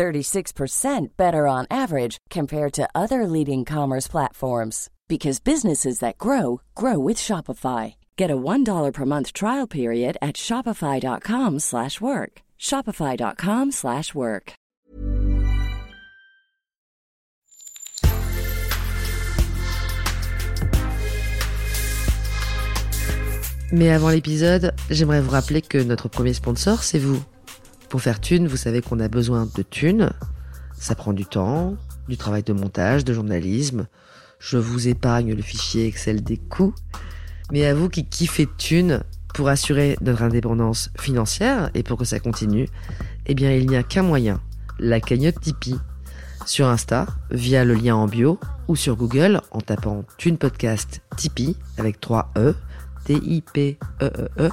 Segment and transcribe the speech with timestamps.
[0.00, 6.98] 36% better on average compared to other leading commerce platforms because businesses that grow grow
[6.98, 7.96] with Shopify.
[8.16, 12.32] Get a $1 per month trial period at shopify.com/work.
[12.58, 14.52] shopify.com/work.
[23.72, 27.22] Mais avant l'épisode, j'aimerais vous rappeler que notre premier sponsor, c'est vous.
[27.90, 30.12] Pour faire thune, vous savez qu'on a besoin de thunes.
[30.78, 31.74] Ça prend du temps,
[32.08, 33.88] du travail de montage, de journalisme.
[34.38, 36.72] Je vous épargne le fichier Excel des coûts.
[37.50, 39.02] Mais à vous qui kiffez thunes,
[39.34, 42.68] pour assurer notre indépendance financière et pour que ça continue,
[43.26, 44.40] eh bien il n'y a qu'un moyen,
[44.78, 45.80] la cagnotte Tipeee.
[46.46, 48.38] Sur Insta, via le lien en bio,
[48.68, 52.54] ou sur Google en tapant Thune Podcast Tipeee avec 3 E,
[53.04, 54.50] T-I-P-E-E-E.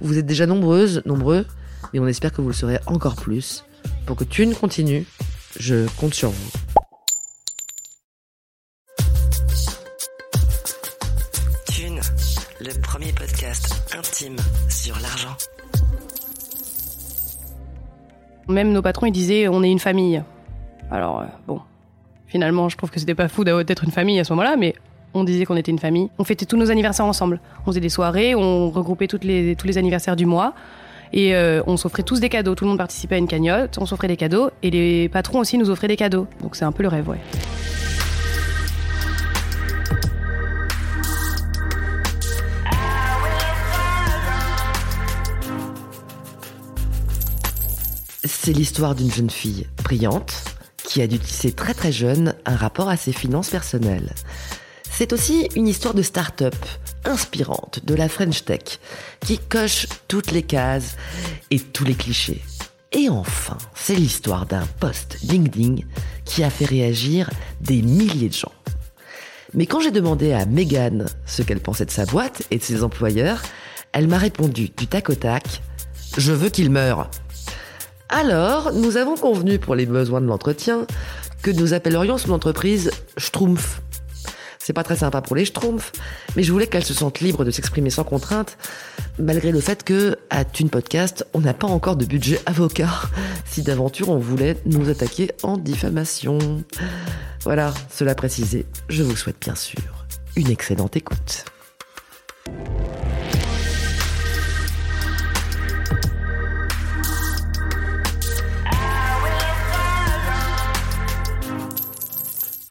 [0.00, 1.46] Vous êtes déjà nombreuses, nombreux,
[1.92, 3.64] mais on espère que vous le serez encore plus.
[4.06, 5.06] Pour que Thune continue,
[5.58, 6.50] je compte sur vous.
[11.70, 12.00] Thune,
[12.60, 14.36] le premier podcast intime
[14.68, 15.36] sur l'argent.
[18.48, 20.22] Même nos patrons, ils disaient on est une famille.
[20.90, 21.60] Alors, euh, bon,
[22.26, 24.74] finalement, je trouve que c'était pas fou d'être une famille à ce moment-là, mais
[25.14, 26.10] on disait qu'on était une famille.
[26.18, 27.40] On fêtait tous nos anniversaires ensemble.
[27.62, 30.54] On faisait des soirées, on regroupait toutes les, tous les anniversaires du mois.
[31.12, 32.54] Et euh, on s'offrait tous des cadeaux.
[32.54, 34.50] Tout le monde participait à une cagnotte, on s'offrait des cadeaux.
[34.62, 36.26] Et les patrons aussi nous offraient des cadeaux.
[36.40, 37.20] Donc c'est un peu le rêve, ouais.
[48.24, 50.44] C'est l'histoire d'une jeune fille brillante
[50.84, 54.12] qui a dû tisser très très jeune un rapport à ses finances personnelles.
[54.96, 56.54] C'est aussi une histoire de start-up
[57.04, 58.78] inspirante de la French Tech
[59.18, 60.96] qui coche toutes les cases
[61.50, 62.40] et tous les clichés.
[62.92, 65.82] Et enfin, c'est l'histoire d'un post LinkedIn
[66.24, 67.28] qui a fait réagir
[67.60, 68.52] des milliers de gens.
[69.52, 72.84] Mais quand j'ai demandé à Megan ce qu'elle pensait de sa boîte et de ses
[72.84, 73.42] employeurs,
[73.92, 75.60] elle m'a répondu du tac au tac
[76.16, 77.10] Je veux qu'il meure.
[78.08, 80.86] Alors, nous avons convenu pour les besoins de l'entretien
[81.42, 83.80] que nous appellerions son entreprise Schtroumpf.
[84.64, 85.92] C'est pas très sympa pour les Schtroumpfs,
[86.36, 88.56] mais je voulais qu'elle se sente libre de s'exprimer sans contrainte,
[89.18, 92.88] malgré le fait que, à Thune Podcast, on n'a pas encore de budget avocat,
[93.44, 96.38] si d'aventure on voulait nous attaquer en diffamation.
[97.42, 99.82] Voilà, cela précisé, je vous souhaite bien sûr
[100.34, 101.44] une excellente écoute.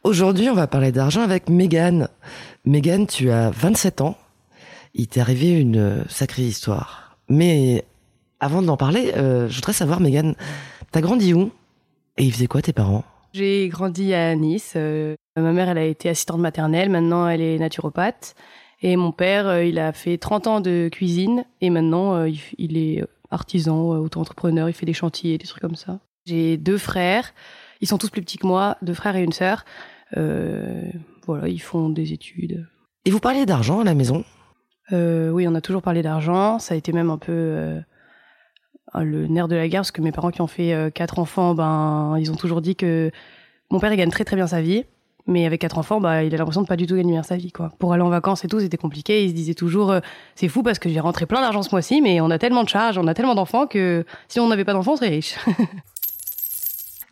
[0.04, 2.08] Aujourd'hui, on va parler d'argent avec Megan.
[2.66, 4.18] Megan, tu as 27 ans.
[4.92, 7.16] Il t'est arrivé une sacrée histoire.
[7.30, 7.84] Mais
[8.38, 10.34] avant d'en parler, euh, je voudrais savoir, Megan,
[10.92, 11.50] t'as grandi où?
[12.18, 13.02] Et ils faisaient quoi tes parents?
[13.32, 14.74] J'ai grandi à Nice.
[14.76, 16.90] euh, ma mère, elle a été assistante maternelle.
[16.90, 18.34] Maintenant, elle est naturopathe.
[18.82, 21.46] Et mon père, euh, il a fait 30 ans de cuisine.
[21.62, 24.68] Et maintenant, il, il est artisan, auto-entrepreneur.
[24.68, 25.98] Il fait des chantiers, des trucs comme ça.
[26.26, 27.32] J'ai deux frères.
[27.80, 28.76] Ils sont tous plus petits que moi.
[28.82, 29.64] Deux frères et une sœur.
[30.16, 30.90] Euh,
[31.26, 32.66] voilà, ils font des études.
[33.04, 34.24] Et vous parliez d'argent à la maison?
[34.92, 36.58] Euh, oui, on a toujours parlé d'argent.
[36.58, 37.80] Ça a été même un peu euh,
[38.94, 42.16] le nerf de la guerre parce que mes parents qui ont fait quatre enfants, ben
[42.18, 43.10] ils ont toujours dit que
[43.70, 44.84] mon père il gagne très très bien sa vie,
[45.26, 47.36] mais avec quatre enfants, bah il a l'impression de pas du tout gagner bien sa
[47.36, 47.72] vie quoi.
[47.78, 49.24] Pour aller en vacances et tout, c'était compliqué.
[49.24, 50.00] Il se disait toujours euh,
[50.34, 52.68] c'est fou parce que j'ai rentré plein d'argent ce mois-ci, mais on a tellement de
[52.68, 55.36] charges, on a tellement d'enfants que si on n'avait pas d'enfants, on serait riche.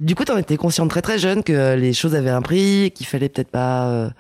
[0.03, 3.07] Du coup, t'en étais consciente très très jeune que les choses avaient un prix, qu'il
[3.07, 4.11] fallait peut-être pas euh,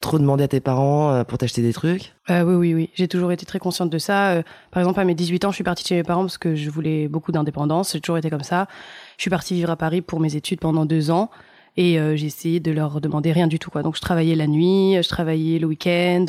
[0.00, 2.14] trop demander à tes parents euh, pour t'acheter des trucs?
[2.30, 2.90] Euh, oui, oui, oui.
[2.94, 4.30] J'ai toujours été très consciente de ça.
[4.30, 6.54] Euh, par exemple, à mes 18 ans, je suis partie chez mes parents parce que
[6.54, 7.94] je voulais beaucoup d'indépendance.
[7.94, 8.68] J'ai toujours été comme ça.
[9.16, 11.28] Je suis partie vivre à Paris pour mes études pendant deux ans.
[11.76, 13.70] Et euh, j'ai essayé de leur demander rien du tout.
[13.82, 16.26] Donc, je travaillais la nuit, je travaillais le week-end.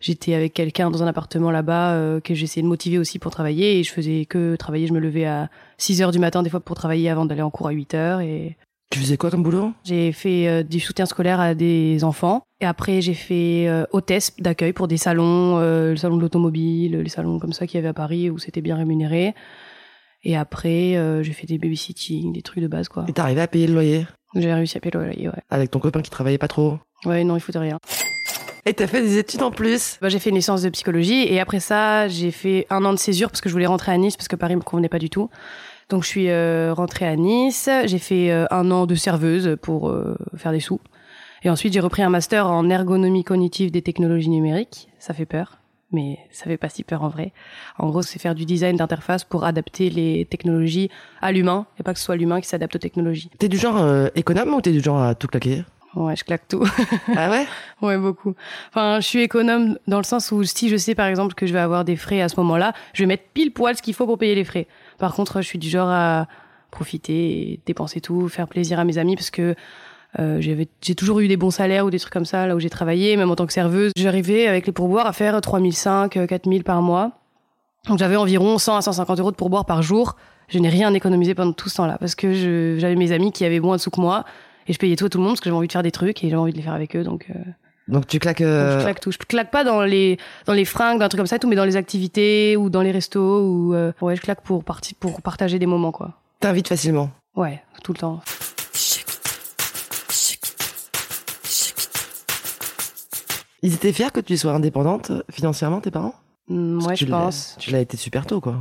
[0.00, 3.78] J'étais avec quelqu'un dans un appartement là-bas euh, que j'essayais de motiver aussi pour travailler.
[3.78, 4.86] Et je faisais que travailler.
[4.86, 5.48] Je me levais à
[5.78, 8.20] 6 heures du matin des fois pour travailler avant d'aller en cours à 8 heures.
[8.20, 8.56] Et
[8.90, 9.72] Tu faisais quoi comme boulot?
[9.84, 12.42] J'ai fait euh, du soutien scolaire à des enfants.
[12.60, 16.98] Et après, j'ai fait euh, hôtesse d'accueil pour des salons, euh, le salon de l'automobile,
[16.98, 19.34] les salons comme ça qu'il y avait à Paris où c'était bien rémunéré.
[20.22, 23.04] Et après, euh, j'ai fait des babysitting, des trucs de base, quoi.
[23.08, 24.06] Et t'arrivais à payer le loyer?
[24.34, 25.42] J'ai réussi à payer le loyer, ouais.
[25.50, 26.78] avec ton copain qui travaillait pas trop?
[27.04, 27.78] Ouais, non, il foutait rien.
[28.66, 29.98] Et t'as fait des études en plus.
[30.00, 32.98] Bah, j'ai fait une licence de psychologie et après ça, j'ai fait un an de
[32.98, 35.10] césure parce que je voulais rentrer à Nice parce que Paris me convenait pas du
[35.10, 35.28] tout.
[35.90, 39.90] Donc je suis euh, rentrée à Nice, j'ai fait euh, un an de serveuse pour
[39.90, 40.80] euh, faire des sous.
[41.42, 44.88] Et ensuite, j'ai repris un master en ergonomie cognitive des technologies numériques.
[44.98, 45.58] Ça fait peur,
[45.92, 47.32] mais ça fait pas si peur en vrai.
[47.78, 50.88] En gros, c'est faire du design d'interface pour adapter les technologies
[51.20, 53.30] à l'humain et pas que ce soit l'humain qui s'adapte aux technologies.
[53.38, 55.64] T'es du genre euh, économe ou t'es du genre à tout claquer?
[55.96, 56.64] Ouais, je claque tout.
[57.16, 57.46] Ah ouais?
[57.82, 58.34] Ouais, beaucoup.
[58.70, 61.52] Enfin, je suis économe dans le sens où si je sais par exemple que je
[61.52, 64.06] vais avoir des frais à ce moment-là, je vais mettre pile poil ce qu'il faut
[64.06, 64.66] pour payer les frais.
[64.98, 66.26] Par contre, je suis du genre à
[66.70, 69.54] profiter et dépenser tout, faire plaisir à mes amis parce que
[70.18, 72.60] euh, j'avais j'ai toujours eu des bons salaires ou des trucs comme ça là où
[72.60, 73.92] j'ai travaillé, même en tant que serveuse.
[73.96, 77.12] J'arrivais avec les pourboires à faire 3005, 4000 par mois.
[77.88, 80.16] Donc j'avais environ 100 à 150 euros de pourboires par jour.
[80.48, 83.60] Je n'ai rien économisé pendant tout ce temps-là parce que j'avais mes amis qui avaient
[83.60, 84.24] moins de sous que moi
[84.66, 85.92] et je payais tout à tout le monde parce que j'avais envie de faire des
[85.92, 87.04] trucs et j'avais envie de les faire avec eux.
[87.04, 87.34] Donc euh,
[87.88, 88.38] Donc tu claques.
[88.40, 89.12] donc, euh, je claque tout.
[89.12, 91.48] Je claque pas dans les dans les fringues, dans un truc comme ça, et tout,
[91.48, 94.94] mais dans les activités ou dans les restos ou euh, ouais, je claque pour parti
[94.94, 96.12] pour partager des moments quoi.
[96.40, 97.10] T'invites facilement.
[97.36, 98.20] Ouais, tout le temps.
[103.62, 106.14] Ils étaient fiers que tu sois indépendante euh, financièrement, tes parents?
[106.48, 107.56] Mm, ouais, je pense.
[107.58, 108.56] Tu l'as été super tôt, quoi.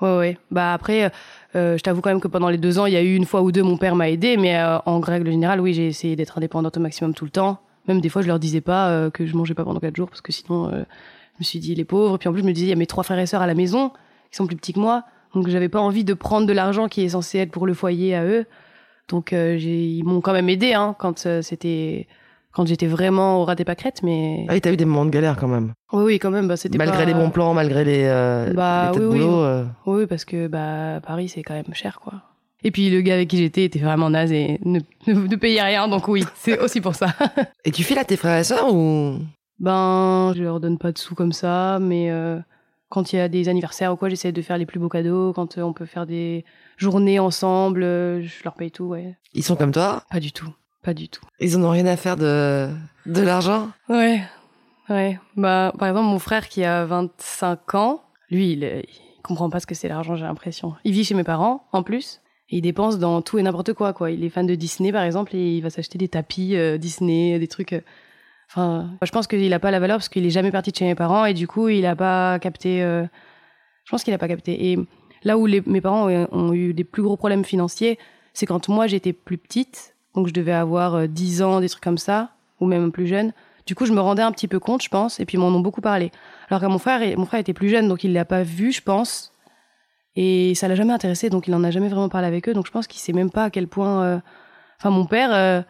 [0.00, 0.38] Ouais, ouais.
[0.50, 1.08] Bah après, euh,
[1.56, 3.42] je t'avoue quand même que pendant les deux ans, il y a eu une fois
[3.42, 6.38] ou deux, mon père m'a aidé, mais euh, en règle générale, oui, j'ai essayé d'être
[6.38, 7.58] indépendante au maximum tout le temps.
[7.88, 10.08] Même des fois, je leur disais pas euh, que je mangeais pas pendant quatre jours
[10.08, 10.82] parce que sinon, euh,
[11.34, 12.18] je me suis dit les pauvres.
[12.18, 13.46] Puis en plus, je me disais, il y a mes trois frères et sœurs à
[13.46, 13.90] la maison
[14.30, 15.04] qui sont plus petits que moi,
[15.34, 18.14] donc j'avais pas envie de prendre de l'argent qui est censé être pour le foyer
[18.14, 18.46] à eux.
[19.08, 22.08] Donc euh, ils m'ont quand même aidé hein, quand euh, c'était
[22.56, 25.10] quand j'étais vraiment au ras des pâquerettes, mais Ah oui, t'as eu des moments de
[25.10, 25.74] galère quand même.
[25.92, 28.86] oui, oui, quand même, bah, c'était Malgré pas- les bons plans, malgré les, euh, Bah,
[28.86, 29.18] les têtes oui, oui.
[29.20, 29.42] boulot.
[29.42, 29.64] euh.
[29.84, 32.14] Oui, parce que bah Paris c'est quand même cher quoi.
[32.64, 35.60] Et puis le gars avec qui j'étais était vraiment naze et ne, ne, ne payait
[35.62, 37.08] rien, donc oui, c'est aussi pour ça.
[37.66, 39.18] Et tu files à tes frères et sœurs ou?
[39.60, 42.38] Ben, je leur donne pas de sous comme ça, mais euh,
[42.88, 45.32] quand il y a des anniversaires ou quoi, j'essaie de faire les plus beaux cadeaux.
[45.34, 46.44] Quand on peut faire des
[46.76, 49.16] journées ensemble, je leur paye tout, ouais.
[49.34, 50.02] ils sont comme toi?
[50.10, 50.48] Pas du tout,
[50.86, 51.24] pas du tout.
[51.40, 52.70] Ils en ont rien à faire de,
[53.06, 53.70] de l'argent?
[53.88, 54.22] Ouais,
[54.88, 55.18] ouais.
[55.36, 59.66] Bah, par exemple, mon frère qui a 25 ans, lui, il, il comprend pas ce
[59.66, 60.74] que c'est l'argent, j'ai l'impression.
[60.84, 62.20] Il vit chez mes parents, en plus.
[62.50, 64.12] Et il dépense dans tout et n'importe quoi, quoi.
[64.12, 67.38] Il est fan de Disney, par exemple, et il va s'acheter des tapis euh, Disney,
[67.40, 67.72] des trucs.
[67.72, 67.80] euh,
[68.48, 70.84] Enfin, je pense qu'il a pas la valeur parce qu'il est jamais parti de chez
[70.84, 72.80] mes parents et du coup, il a pas capté.
[72.84, 73.04] euh,
[73.84, 74.70] Je pense qu'il a pas capté.
[74.70, 74.78] Et
[75.24, 77.98] là où les- mes parents ont eu des plus gros problèmes financiers,
[78.34, 81.84] c'est quand moi j'étais plus petite, donc je devais avoir euh, 10 ans, des trucs
[81.84, 83.32] comme ça, ou même plus jeune.
[83.66, 85.48] Du coup, je me rendais un petit peu compte, je pense, et puis ils m'en
[85.48, 86.10] ont beaucoup parlé.
[86.48, 88.82] Alors que mon frère, mon frère était plus jeune, donc il l'a pas vu, je
[88.82, 89.32] pense,
[90.16, 92.54] et ça l'a jamais intéressé, donc il en a jamais vraiment parlé avec eux.
[92.54, 94.02] Donc je pense qu'il sait même pas à quel point.
[94.02, 94.18] euh,
[94.78, 95.62] Enfin, mon père, euh,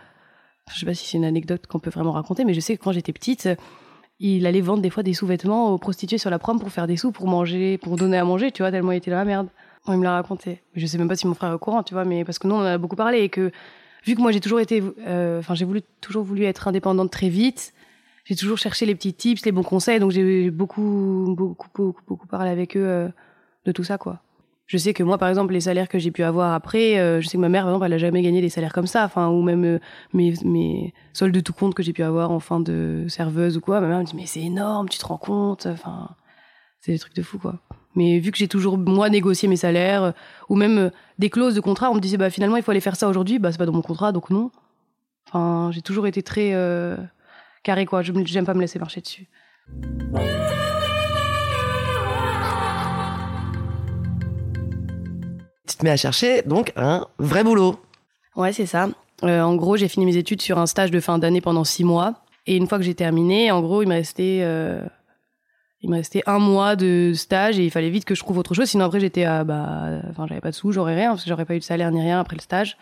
[0.73, 2.83] je sais pas si c'est une anecdote qu'on peut vraiment raconter, mais je sais que
[2.83, 3.55] quand j'étais petite, euh,
[4.19, 6.97] il allait vendre des fois des sous-vêtements aux prostituées sur la prom pour faire des
[6.97, 9.49] sous, pour manger, pour donner à manger, tu vois, tellement il était dans la merde.
[9.89, 10.63] Il me l'a raconté.
[10.75, 12.49] Je sais même pas si mon frère est au courant, tu vois, mais parce que
[12.49, 13.53] nous on en a beaucoup parlé et que
[14.07, 17.29] vu que moi j'ai toujours été, euh, enfin j'ai voulu toujours voulu être indépendante très
[17.29, 17.75] vite.
[18.25, 22.27] J'ai toujours cherché les petits tips, les bons conseils, donc j'ai beaucoup, beaucoup, beaucoup, beaucoup
[22.27, 23.09] parlé avec eux euh,
[23.67, 24.21] de tout ça, quoi.
[24.67, 27.29] Je sais que moi, par exemple, les salaires que j'ai pu avoir après, euh, je
[27.29, 29.29] sais que ma mère, par exemple, elle a jamais gagné des salaires comme ça, enfin,
[29.29, 29.79] ou même
[30.13, 33.61] mes, mes soldes de tout compte que j'ai pu avoir en fin de serveuse ou
[33.61, 33.81] quoi.
[33.81, 36.11] Ma mère me dit, mais c'est énorme, tu te rends compte, enfin,
[36.81, 37.61] c'est des trucs de fou, quoi.
[37.97, 40.13] Mais vu que j'ai toujours, moi, négocié mes salaires, euh,
[40.49, 42.81] ou même euh, des clauses de contrat, on me disait, bah, finalement, il faut aller
[42.81, 44.51] faire ça aujourd'hui, bah, c'est pas dans mon contrat, donc non.
[45.29, 46.97] Enfin, j'ai toujours été très euh,
[47.63, 48.03] carré, quoi.
[48.03, 49.27] Je j'aime pas me laisser marcher dessus.
[55.67, 57.77] Tu te mets à chercher donc un vrai boulot.
[58.37, 58.89] Ouais, c'est ça.
[59.25, 61.85] Euh, en gros, j'ai fini mes études sur un stage de fin d'année pendant six
[61.85, 62.15] mois.
[62.47, 64.81] Et une fois que j'ai terminé, en gros, il me restait, euh,
[65.83, 68.55] il me restait un mois de stage et il fallait vite que je trouve autre
[68.55, 68.67] chose.
[68.69, 71.45] Sinon, après, j'étais à, bah, enfin, j'avais pas de sous, j'aurais rien parce que j'aurais
[71.45, 72.77] pas eu de salaire ni rien après le stage.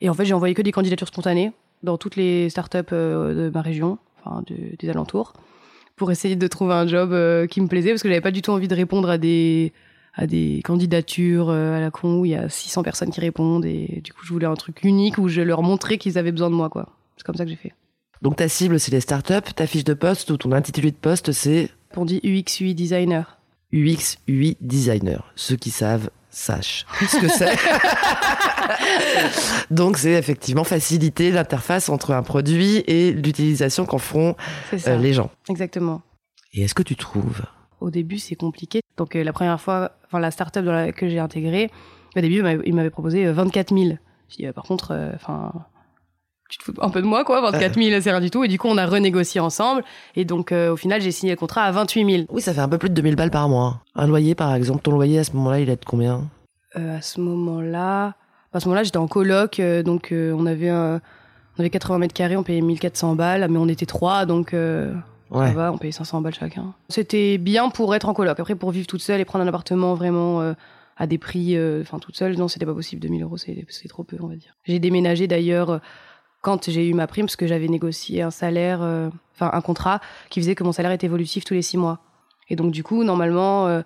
[0.00, 1.52] Et en fait, j'ai envoyé que des candidatures spontanées
[1.82, 5.34] dans toutes les startups euh, de ma région, enfin, de- des alentours,
[5.96, 8.42] pour essayer de trouver un job euh, qui me plaisait parce que j'avais pas du
[8.42, 9.72] tout envie de répondre à des,
[10.14, 13.64] à des candidatures euh, à la con où il y a 600 personnes qui répondent
[13.64, 16.50] et du coup je voulais un truc unique où je leur montrais qu'ils avaient besoin
[16.50, 16.88] de moi quoi.
[17.16, 17.74] C'est comme ça que j'ai fait.
[18.22, 19.52] Donc ta cible, c'est les startups.
[19.54, 23.38] Ta fiche de poste ou ton intitulé de poste, c'est On dit UX UI designer.
[23.72, 25.32] UX, UI designer.
[25.36, 27.54] Ceux qui savent sachent ce que c'est.
[29.70, 34.34] Donc c'est effectivement faciliter l'interface entre un produit et l'utilisation qu'en feront
[34.86, 35.30] euh, les gens.
[35.48, 36.02] Exactement.
[36.52, 37.42] Et est-ce que tu trouves
[37.80, 38.80] Au début, c'est compliqué.
[38.96, 41.70] Donc euh, la première fois, enfin la startup dans laquelle j'ai intégré,
[42.16, 43.96] au début, il m'avait- proposé euh, 24 000.
[44.28, 45.52] J'ai dit, euh, par contre, euh, enfin,
[46.50, 47.40] tu te fous un peu de moi, quoi.
[47.50, 48.44] 24 000, c'est rien du tout.
[48.44, 49.82] Et du coup, on a renégocié ensemble.
[50.16, 52.24] Et donc, euh, au final, j'ai signé le contrat à 28 000.
[52.30, 53.80] Oui, ça fait un peu plus de 2000 balles par mois.
[53.94, 56.22] Un loyer, par exemple, ton loyer à ce moment-là, il est de combien?
[56.76, 58.14] Euh, à ce moment-là,
[58.52, 60.98] à ce moment-là, j'étais en coloc, euh, donc euh, on avait euh,
[61.56, 64.92] on avait 80 mètres carrés, on payait 1400 balles, mais on était trois, donc euh,
[65.30, 65.48] Ouais.
[65.48, 66.74] ça va, on payait 500 balles chacun.
[66.88, 68.38] C'était bien pour être en coloc.
[68.38, 70.52] Après, pour vivre toute seule et prendre un appartement vraiment euh,
[70.96, 73.00] à des prix, euh, enfin toute seule, non, c'était pas possible.
[73.02, 74.54] 2000 euros, c'est trop peu, on va dire.
[74.64, 75.78] J'ai déménagé d'ailleurs euh,
[76.44, 79.08] quand j'ai eu ma prime, parce que j'avais négocié un salaire, euh,
[79.40, 81.98] un contrat qui faisait que mon salaire était évolutif tous les six mois.
[82.50, 83.80] Et donc du coup, normalement, euh,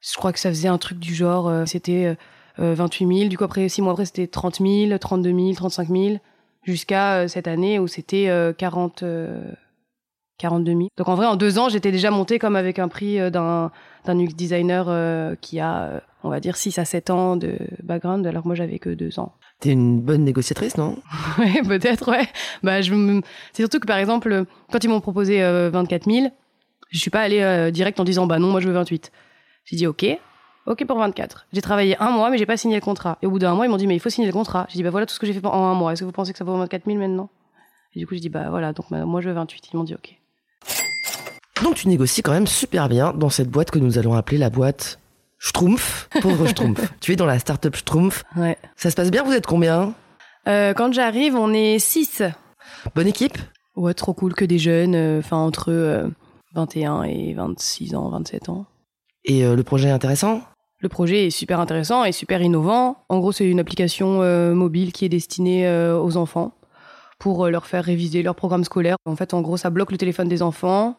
[0.00, 2.16] je crois que ça faisait un truc du genre, euh, c'était
[2.58, 3.28] euh, 28 000.
[3.28, 6.16] Du coup, après six mois après, c'était 30 000, 32 000, 35 000,
[6.62, 9.42] jusqu'à cette année où c'était euh, 40, euh,
[10.38, 10.82] 42 000.
[10.96, 13.70] Donc en vrai, en deux ans, j'étais déjà montée comme avec un prix d'un
[14.06, 18.46] d'un UX designer qui a, on va dire, 6 à 7 ans de background, alors
[18.46, 19.32] moi, j'avais que deux ans.
[19.60, 20.98] T'es une bonne négociatrice, non
[21.38, 22.28] Ouais, peut-être, ouais.
[22.62, 23.20] Bah, je.
[23.52, 26.26] C'est surtout que, par exemple, quand ils m'ont proposé euh, 24 000,
[26.90, 29.10] je suis pas allée euh, direct en disant, bah non, moi je veux 28.
[29.64, 30.06] J'ai dit, ok,
[30.66, 31.46] ok pour 24.
[31.52, 33.18] J'ai travaillé un mois, mais j'ai pas signé le contrat.
[33.22, 34.66] Et au bout d'un mois, ils m'ont dit, mais il faut signer le contrat.
[34.68, 35.92] J'ai dit, bah voilà tout ce que j'ai fait en un mois.
[35.92, 37.30] Est-ce que vous pensez que ça vaut 24 000 maintenant?
[37.94, 39.70] Et du coup, j'ai dit, bah voilà, donc bah, moi je veux 28.
[39.72, 40.14] Ils m'ont dit, ok.
[41.62, 44.50] Donc tu négocies quand même super bien dans cette boîte que nous allons appeler la
[44.50, 44.98] boîte
[45.38, 46.92] Schtroumpf, pauvre Schtroumpf.
[47.00, 48.24] tu es dans la startup Schtroumpf.
[48.36, 48.56] Ouais.
[48.76, 49.94] Ça se passe bien, vous êtes combien?
[50.48, 52.22] Euh, quand j'arrive, on est 6.
[52.94, 53.36] Bonne équipe?
[53.74, 56.08] Ouais, trop cool que des jeunes, euh, enfin entre euh,
[56.54, 58.66] 21 et 26 ans, 27 ans.
[59.24, 60.40] Et euh, le projet est intéressant?
[60.80, 62.98] Le projet est super intéressant et super innovant.
[63.08, 66.52] En gros, c'est une application euh, mobile qui est destinée euh, aux enfants
[67.18, 68.96] pour euh, leur faire réviser leur programme scolaire.
[69.04, 70.96] En fait, en gros, ça bloque le téléphone des enfants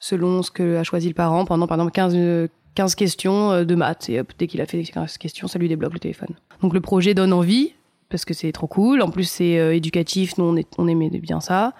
[0.00, 3.64] selon ce que a choisi le parent pendant, par exemple, 15, euh, 15 questions euh,
[3.64, 4.08] de maths.
[4.08, 6.34] Et hop, dès qu'il a fait les 15 questions, ça lui débloque le téléphone.
[6.62, 7.72] Donc le projet donne envie
[8.08, 9.02] parce que c'est trop cool.
[9.02, 10.38] En plus, c'est euh, éducatif.
[10.38, 11.72] Nous, on, est, on aimait bien ça.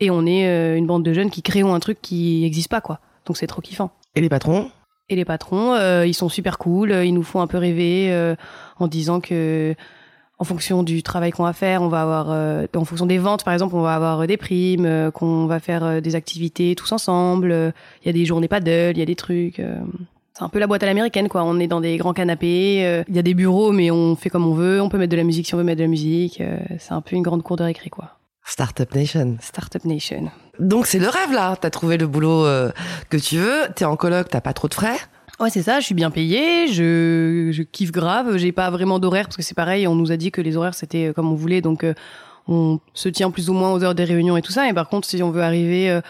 [0.00, 2.80] Et on est euh, une bande de jeunes qui créons un truc qui n'existe pas,
[2.80, 3.00] quoi.
[3.26, 3.90] Donc c'est trop kiffant.
[4.14, 4.70] Et les patrons?
[5.08, 8.34] Et les patrons, euh, ils sont super cool, ils nous font un peu rêver
[8.78, 9.74] en disant que
[10.38, 13.44] en fonction du travail qu'on va faire, on va avoir euh, en fonction des ventes
[13.44, 16.92] par exemple, on va avoir des primes, euh, qu'on va faire euh, des activités tous
[16.92, 19.60] ensemble, il y a des journées paddle, il y a des trucs
[20.38, 23.02] c'est un peu la boîte à l'américaine quoi, on est dans des grands canapés, euh,
[23.08, 25.16] il y a des bureaux mais on fait comme on veut, on peut mettre de
[25.16, 27.42] la musique si on veut mettre de la musique, euh, c'est un peu une grande
[27.42, 28.12] cour de récré quoi.
[28.44, 29.36] Startup Nation.
[29.40, 30.30] Startup Nation.
[30.60, 32.70] Donc c'est le rêve là, t'as trouvé le boulot euh,
[33.10, 34.96] que tu veux, t'es en coloc, t'as pas trop de frais.
[35.40, 39.24] Ouais, c'est ça, je suis bien payée, je, je kiffe grave, j'ai pas vraiment d'horaire
[39.24, 41.60] parce que c'est pareil, on nous a dit que les horaires c'était comme on voulait.
[41.60, 41.84] Donc
[42.46, 44.68] on se tient plus ou moins aux heures des réunions et tout ça.
[44.68, 46.00] Et par contre si on veut arriver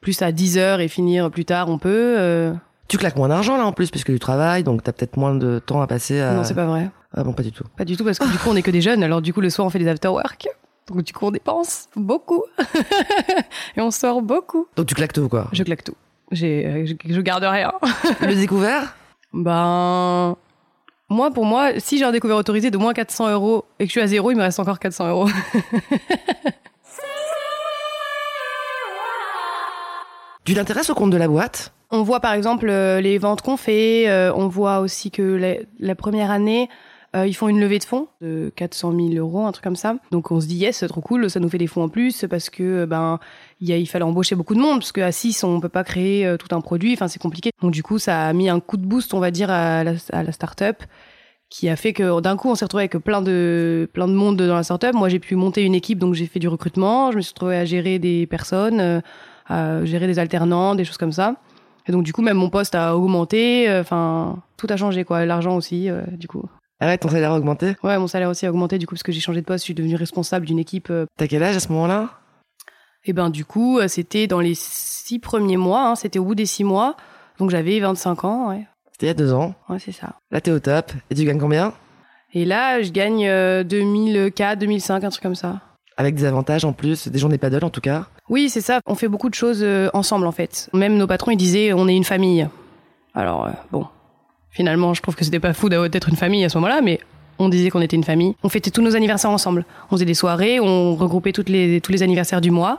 [0.00, 2.54] plus à 10 heures et finir plus tard, on peut
[2.88, 5.58] Tu claques moins d'argent là en plus puisque tu travailles, donc t'as peut-être moins de
[5.58, 6.32] temps à passer à...
[6.32, 6.90] Non, c'est pas vrai.
[7.14, 7.64] Ah bon, pas du tout.
[7.76, 9.40] Pas du tout parce que du coup on est que des jeunes alors du coup
[9.40, 10.48] le soir on fait des after work.
[10.86, 12.44] Donc du coup on dépense beaucoup
[13.76, 14.66] et on sort beaucoup.
[14.76, 15.48] Donc tu claques tout quoi.
[15.52, 15.94] Je claque tout.
[16.32, 17.72] J'ai euh, je, je garde rien.
[18.22, 18.94] le découvert
[19.34, 20.36] Ben,
[21.10, 23.92] moi, pour moi, si j'ai un découvert autorisé de moins 400 euros et que je
[23.92, 25.28] suis à zéro, il me reste encore 400 euros.
[30.44, 31.74] Tu t'intéresses au compte de la boîte?
[31.90, 34.08] On voit par exemple euh, les ventes qu'on fait.
[34.08, 36.68] euh, on voit aussi que la, la première année,
[37.16, 39.96] euh, ils font une levée de fonds de 400 000 euros, un truc comme ça.
[40.10, 42.26] Donc on se dit yes, c'est trop cool, ça nous fait des fonds en plus
[42.28, 43.18] parce que euh, ben
[43.62, 46.36] y a, il fallait embaucher beaucoup de monde parce qu'à 6 on peut pas créer
[46.38, 46.92] tout un produit.
[46.92, 47.50] Enfin c'est compliqué.
[47.62, 49.92] Donc du coup ça a mis un coup de boost, on va dire, à la,
[50.12, 50.82] à la start-up
[51.50, 54.36] qui a fait que d'un coup on s'est retrouvé avec plein de plein de monde
[54.36, 54.92] dans la startup.
[54.92, 57.10] Moi j'ai pu monter une équipe donc j'ai fait du recrutement.
[57.12, 59.00] Je me suis retrouvée à gérer des personnes, euh,
[59.46, 61.36] à gérer des alternants, des choses comme ça.
[61.88, 63.68] Et donc du coup même mon poste a augmenté.
[63.68, 65.24] euh, Enfin tout a changé quoi.
[65.24, 66.44] L'argent aussi euh, du coup.
[66.80, 67.74] Ah ouais, ton salaire a augmenté?
[67.82, 69.62] Ouais mon salaire aussi a augmenté du coup parce que j'ai changé de poste.
[69.62, 70.90] Je suis devenue responsable d'une équipe.
[70.90, 71.06] euh.
[71.16, 72.10] T'as quel âge à ce moment-là?
[73.04, 75.88] Et ben du coup c'était dans les six premiers mois.
[75.88, 76.96] hein, c'était au bout des six mois.
[77.38, 78.48] Donc j'avais 25 ans.
[78.50, 79.54] Ouais C'était il y a deux ans.
[79.68, 80.16] ouais c'est ça.
[80.30, 80.92] Là t'es au top.
[81.10, 81.72] Et tu gagnes combien?
[82.34, 85.60] Et là je gagne euh, 2004, 2005 un truc comme ça.
[85.98, 88.06] Avec des avantages en plus, des journées paddle en tout cas.
[88.28, 88.80] Oui, c'est ça.
[88.86, 90.70] On fait beaucoup de choses euh, ensemble, en fait.
[90.72, 92.46] Même nos patrons, ils disaient, on est une famille.
[93.14, 93.84] Alors, euh, bon.
[94.50, 97.00] Finalement, je trouve que c'était pas fou d'être une famille à ce moment-là, mais
[97.40, 98.36] on disait qu'on était une famille.
[98.44, 99.64] On fêtait tous nos anniversaires ensemble.
[99.90, 102.78] On faisait des soirées, on regroupait toutes les, tous les anniversaires du mois.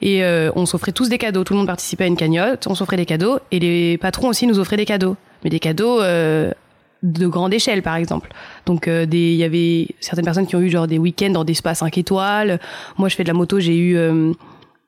[0.00, 1.42] Et euh, on s'offrait tous des cadeaux.
[1.42, 3.40] Tout le monde participait à une cagnotte, on s'offrait des cadeaux.
[3.50, 5.16] Et les patrons aussi nous offraient des cadeaux.
[5.42, 6.00] Mais des cadeaux
[7.02, 8.30] de grande échelle, par exemple.
[8.66, 11.44] Donc, euh, des- il y avait certaines personnes qui ont eu genre des week-ends dans
[11.44, 12.60] des spas 5 étoiles.
[12.98, 13.96] Moi, je fais de la moto, j'ai eu...
[13.96, 14.32] euh,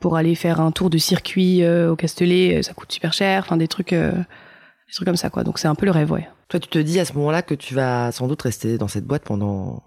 [0.01, 3.43] pour aller faire un tour de circuit euh, au Castellet, euh, ça coûte super cher.
[3.47, 5.45] Enfin, des trucs, euh, des trucs comme ça, quoi.
[5.45, 6.29] Donc c'est un peu le rêve, ouais.
[6.49, 9.07] Toi, tu te dis à ce moment-là que tu vas sans doute rester dans cette
[9.07, 9.83] boîte pendant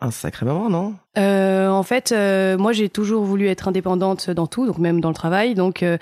[0.00, 0.94] un sacré moment, non?
[1.18, 5.10] Euh, en fait, euh, moi, j'ai toujours voulu être indépendante dans tout, donc même dans
[5.10, 5.54] le travail.
[5.54, 5.98] Donc, euh,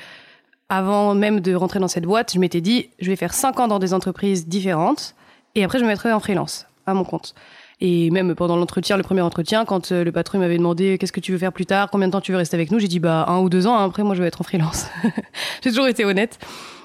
[0.71, 3.69] avant même de rentrer dans cette boîte, je m'étais dit, je vais faire cinq ans
[3.69, 5.15] dans des entreprises différentes,
[5.55, 7.35] et après, je me mettrai en freelance, à mon compte.
[7.81, 11.21] Et même pendant l'entretien, le premier entretien, quand euh, le patron m'avait demandé qu'est-ce que
[11.21, 12.99] tu veux faire plus tard, combien de temps tu veux rester avec nous, j'ai dit
[12.99, 13.77] bah un ou deux ans.
[13.79, 14.87] hein, après, moi, je veux être en freelance.
[15.63, 16.39] j'ai toujours été honnête.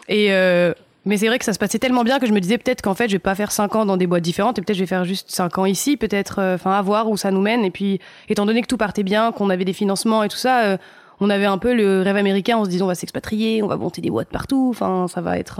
[0.07, 0.73] Et euh,
[1.05, 2.93] mais c'est vrai que ça se passait tellement bien que je me disais peut-être qu'en
[2.93, 4.87] fait, je vais pas faire cinq ans dans des boîtes différentes et peut-être je vais
[4.87, 7.65] faire juste cinq ans ici, peut-être, euh, enfin, à voir où ça nous mène.
[7.65, 10.63] Et puis, étant donné que tout partait bien, qu'on avait des financements et tout ça,
[10.63, 10.77] euh,
[11.19, 12.57] on avait un peu le rêve américain.
[12.57, 14.67] On se disait on va s'expatrier, on va monter des boîtes partout.
[14.69, 15.59] Enfin, ça va être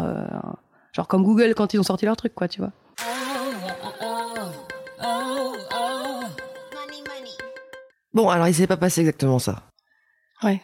[0.94, 2.72] genre comme Google quand ils ont sorti leur truc, quoi, tu vois.
[8.14, 9.64] Bon, alors il s'est pas passé exactement ça.
[10.44, 10.62] Ouais.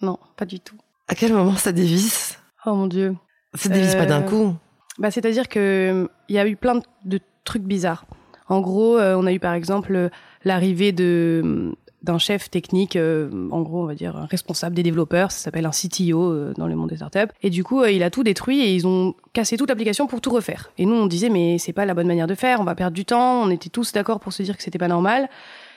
[0.00, 0.76] Non, pas du tout.
[1.08, 2.38] À quel moment ça dévisse?
[2.64, 3.16] Oh mon dieu.
[3.54, 4.54] Ça dévisse pas d'un Euh, coup.
[4.98, 8.06] Bah, c'est-à-dire que il y a eu plein de, trucs bizarres.
[8.48, 10.08] En gros, euh, on a eu par exemple euh,
[10.44, 15.38] l'arrivée de d'un chef technique, euh, en gros, on va dire responsable des développeurs, ça
[15.38, 17.32] s'appelle un CTO euh, dans le monde des startups.
[17.42, 20.20] Et du coup, euh, il a tout détruit et ils ont cassé toute l'application pour
[20.20, 20.70] tout refaire.
[20.78, 22.94] Et nous, on disait mais c'est pas la bonne manière de faire, on va perdre
[22.94, 23.42] du temps.
[23.42, 25.28] On était tous d'accord pour se dire que c'était pas normal.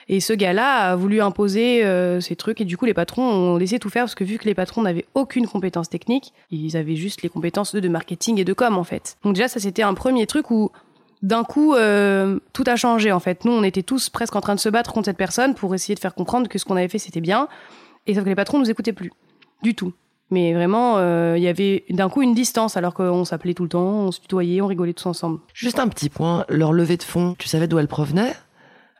[0.08, 3.56] Et ce gars-là a voulu imposer euh, ces trucs et du coup les patrons ont
[3.56, 6.94] laissé tout faire parce que vu que les patrons n'avaient aucune compétence technique, ils avaient
[6.94, 9.16] juste les compétences de marketing et de com en fait.
[9.24, 10.70] Donc déjà ça c'était un premier truc où
[11.26, 13.44] d'un coup euh, tout a changé en fait.
[13.44, 15.94] Nous on était tous presque en train de se battre contre cette personne pour essayer
[15.94, 17.48] de faire comprendre que ce qu'on avait fait c'était bien
[18.06, 19.10] et sauf que les patrons nous écoutaient plus
[19.62, 19.92] du tout.
[20.30, 23.68] Mais vraiment euh, il y avait d'un coup une distance alors qu'on s'appelait tout le
[23.68, 25.40] temps, on se tutoyait, on rigolait tous ensemble.
[25.52, 28.32] Juste un petit point, leur levée de fonds, tu savais d'où elle provenait?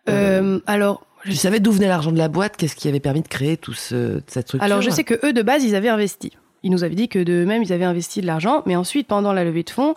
[0.09, 2.57] Euh, alors Tu savais d'où venait l'argent de la boîte?
[2.57, 4.65] Qu'est-ce qui avait permis de créer tout ce, cette structure?
[4.65, 6.33] Alors je sais que eux de base ils avaient investi.
[6.65, 9.33] Ils nous avaient dit que de même ils avaient investi de l'argent, mais ensuite pendant
[9.33, 9.95] la levée de fonds,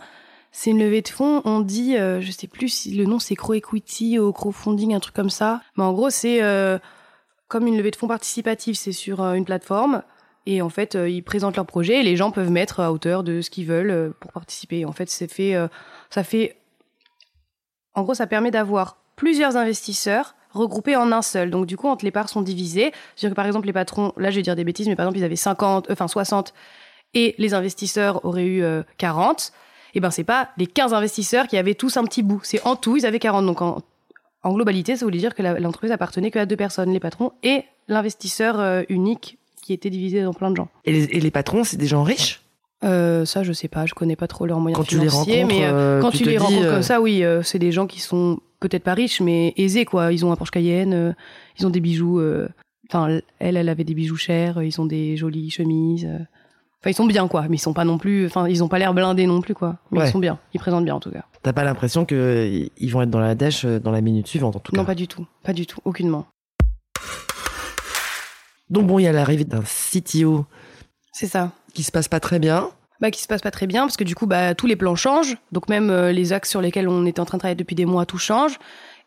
[0.51, 3.35] c'est une levée de fonds, on dit, euh, je sais plus si le nom c'est
[3.35, 5.61] Crow Equity ou Crowdfunding, un truc comme ça.
[5.77, 6.79] Mais en gros c'est euh,
[7.47, 10.03] comme une levée de fonds participative, c'est sur euh, une plateforme.
[10.45, 13.23] Et en fait, euh, ils présentent leur projet et les gens peuvent mettre à hauteur
[13.23, 14.85] de ce qu'ils veulent pour participer.
[14.85, 15.55] En fait, c'est fait,
[16.09, 16.57] ça fait,
[17.93, 21.51] en gros, ça permet d'avoir plusieurs investisseurs regroupés en un seul.
[21.51, 22.91] Donc du coup, entre les parts sont divisées.
[23.15, 25.19] C'est-à-dire que par exemple, les patrons, là je vais dire des bêtises, mais par exemple,
[25.19, 26.53] ils avaient 50, euh, enfin 60
[27.13, 29.51] et les investisseurs auraient eu euh, 40.
[29.95, 32.41] Et ben c'est pas les 15 investisseurs qui avaient tous un petit bout.
[32.43, 33.45] C'est en tout, ils avaient 40.
[33.45, 33.81] Donc en,
[34.43, 37.63] en globalité, ça voulait dire que l'entreprise appartenait que à deux personnes, les patrons et
[37.87, 40.69] l'investisseur euh, unique qui était divisé dans plein de gens.
[40.85, 42.41] Et les, et les patrons, c'est des gens riches?
[42.83, 45.43] Euh, ça, je sais pas, je connais pas trop leurs moyens Quand tu les financiers,
[45.43, 47.99] mais euh, quand tu les dis, rencontres euh, comme ça, oui, c'est des gens qui
[47.99, 50.13] sont peut-être pas riches, mais aisés, quoi.
[50.13, 51.15] Ils ont un Porsche Cayenne,
[51.59, 52.21] ils ont des bijoux.
[52.89, 56.07] Enfin, elle, elle avait des bijoux chers, ils ont des jolies chemises.
[56.81, 57.45] Enfin, ils sont bien, quoi.
[57.49, 58.25] Mais ils sont pas non plus.
[58.25, 59.77] Enfin, ils ont pas l'air blindés non plus, quoi.
[59.91, 60.07] Mais Ouais.
[60.07, 60.39] ils sont bien.
[60.53, 61.25] Ils présentent bien, en tout cas.
[61.43, 64.59] T'as pas l'impression qu'ils vont être dans la dèche euh, dans la minute suivante, en
[64.59, 64.87] tout Non, cas?
[64.87, 65.25] pas du tout.
[65.43, 65.79] Pas du tout.
[65.83, 66.25] Aucunement.
[68.69, 70.45] Donc bon, il y a l'arrivée d'un CTO
[71.11, 71.51] C'est ça.
[71.73, 72.69] qui se passe pas très bien.
[73.01, 74.95] bah, qui se passe pas très bien parce que du coup bah tous les plans
[74.95, 77.75] changent donc même euh, les axes sur lesquels on était en train de travailler depuis
[77.75, 78.59] des mois tout change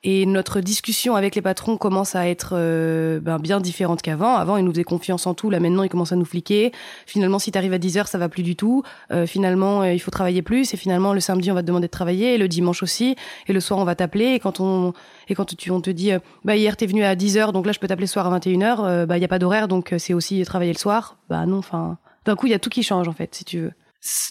[0.05, 4.35] et notre discussion avec les patrons commence à être euh, ben, bien différente qu'avant.
[4.35, 5.49] Avant ils nous faisaient confiance en tout.
[5.49, 6.73] Là maintenant ils commencent à nous fliquer.
[7.07, 8.83] Finalement si t'arrives à 10 heures ça va plus du tout.
[9.13, 10.75] Euh, finalement euh, il faut travailler plus.
[10.75, 12.35] Et finalement le samedi on va te demander de travailler.
[12.35, 13.15] Et le dimanche aussi.
[13.47, 14.35] Et le soir on va t'appeler.
[14.35, 14.93] Et quand on
[15.29, 16.11] et quand tu on te dit
[16.45, 17.53] bah hier t'es venu à 10 heures.
[17.53, 18.85] Donc là je peux t'appeler ce soir à 21 heures.
[18.85, 19.69] Euh, bah il y a pas d'horaire.
[19.69, 22.71] Donc c'est aussi travailler le soir bah non enfin d'un coup il y a tout
[22.71, 23.73] qui change en fait si tu veux.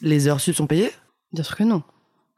[0.02, 0.92] Les heures sup sont payées?
[1.32, 1.82] Bien sûr que non.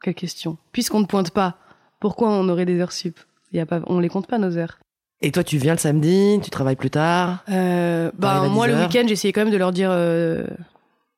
[0.04, 0.58] Quelle question.
[0.72, 1.56] Puisqu'on ne pointe pas,
[2.04, 3.18] pourquoi on aurait des heures sup?
[3.54, 4.78] Y a pas, On les compte pas nos heures.
[5.22, 7.46] Et toi, tu viens le samedi, tu travailles plus tard?
[7.48, 10.46] Euh, bah, moi, 10 le week-end, j'essayais quand même de leur dire euh,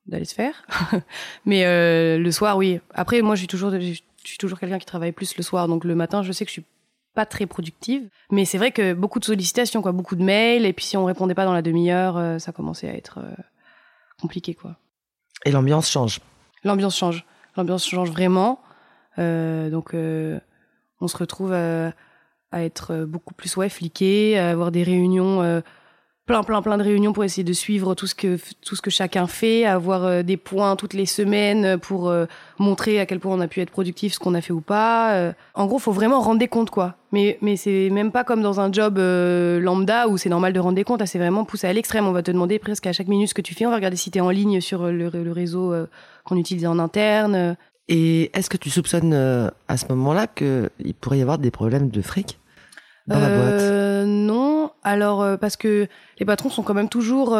[0.06, 0.64] d'aller se faire.
[1.44, 2.78] Mais euh, le soir, oui.
[2.94, 5.66] Après, moi, je suis toujours, je suis toujours quelqu'un qui travaille plus le soir.
[5.66, 6.64] Donc le matin, je sais que je suis
[7.16, 8.08] pas très productive.
[8.30, 10.66] Mais c'est vrai que beaucoup de sollicitations, quoi, beaucoup de mails.
[10.66, 13.18] Et puis si on répondait pas dans la demi-heure, ça commençait à être
[14.20, 14.76] compliqué, quoi.
[15.44, 16.20] Et l'ambiance change?
[16.62, 17.24] L'ambiance change.
[17.56, 18.60] L'ambiance change vraiment.
[19.18, 19.96] Donc,
[21.00, 21.92] on se retrouve à,
[22.52, 23.68] à être euh, beaucoup plus ouais,
[24.36, 25.60] à avoir des réunions, euh,
[26.26, 28.90] plein, plein, plein de réunions pour essayer de suivre tout ce que, tout ce que
[28.90, 32.26] chacun fait, à avoir euh, des points toutes les semaines pour euh,
[32.58, 35.14] montrer à quel point on a pu être productif, ce qu'on a fait ou pas.
[35.14, 36.96] Euh, en gros, faut vraiment rendre des comptes, quoi.
[37.12, 40.60] Mais, mais c'est même pas comme dans un job euh, lambda où c'est normal de
[40.60, 41.04] rendre des comptes.
[41.06, 42.06] C'est vraiment poussé à l'extrême.
[42.06, 43.64] On va te demander presque à chaque minute ce que tu fais.
[43.64, 45.86] On va regarder si t'es en ligne sur le, réseau euh,
[46.24, 47.56] qu'on utilise en interne.
[47.88, 51.88] Et est-ce que tu soupçonnes euh, à ce moment-là qu'il pourrait y avoir des problèmes
[51.88, 52.38] de fric
[53.06, 53.60] dans la boîte?
[53.60, 55.86] Euh, Non, alors euh, parce que
[56.18, 57.38] les patrons sont quand même toujours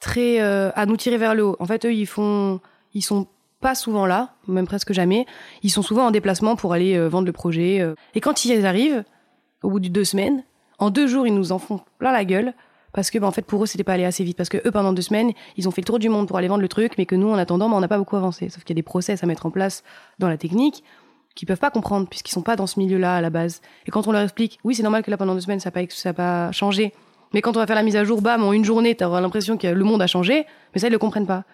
[0.00, 1.56] très à nous tirer vers le haut.
[1.58, 2.60] En fait, eux, ils font,
[2.94, 3.26] ils sont
[3.60, 5.26] pas souvent là, même presque jamais.
[5.62, 7.84] Ils sont souvent en déplacement pour aller vendre le projet.
[8.14, 9.04] Et quand ils arrivent,
[9.62, 10.42] au bout de deux semaines,
[10.78, 12.54] en deux jours, ils nous en font plein la gueule.
[12.92, 14.36] Parce que, bah, en fait, pour eux, c'était pas allé assez vite.
[14.36, 16.48] Parce que eux, pendant deux semaines, ils ont fait le tour du monde pour aller
[16.48, 18.48] vendre le truc, mais que nous, en attendant, bah, on n'a pas beaucoup avancé.
[18.48, 19.82] Sauf qu'il y a des process à mettre en place
[20.18, 20.84] dans la technique
[21.34, 23.62] qu'ils peuvent pas comprendre, puisqu'ils sont pas dans ce milieu-là à la base.
[23.86, 25.72] Et quand on leur explique, oui, c'est normal que là, pendant deux semaines, ça n'a
[25.72, 26.92] pas, ça pas changé.
[27.32, 29.56] Mais quand on va faire la mise à jour, bam, en une journée, t'auras l'impression
[29.56, 30.44] que le monde a changé.
[30.74, 31.44] Mais ça, ils le comprennent pas.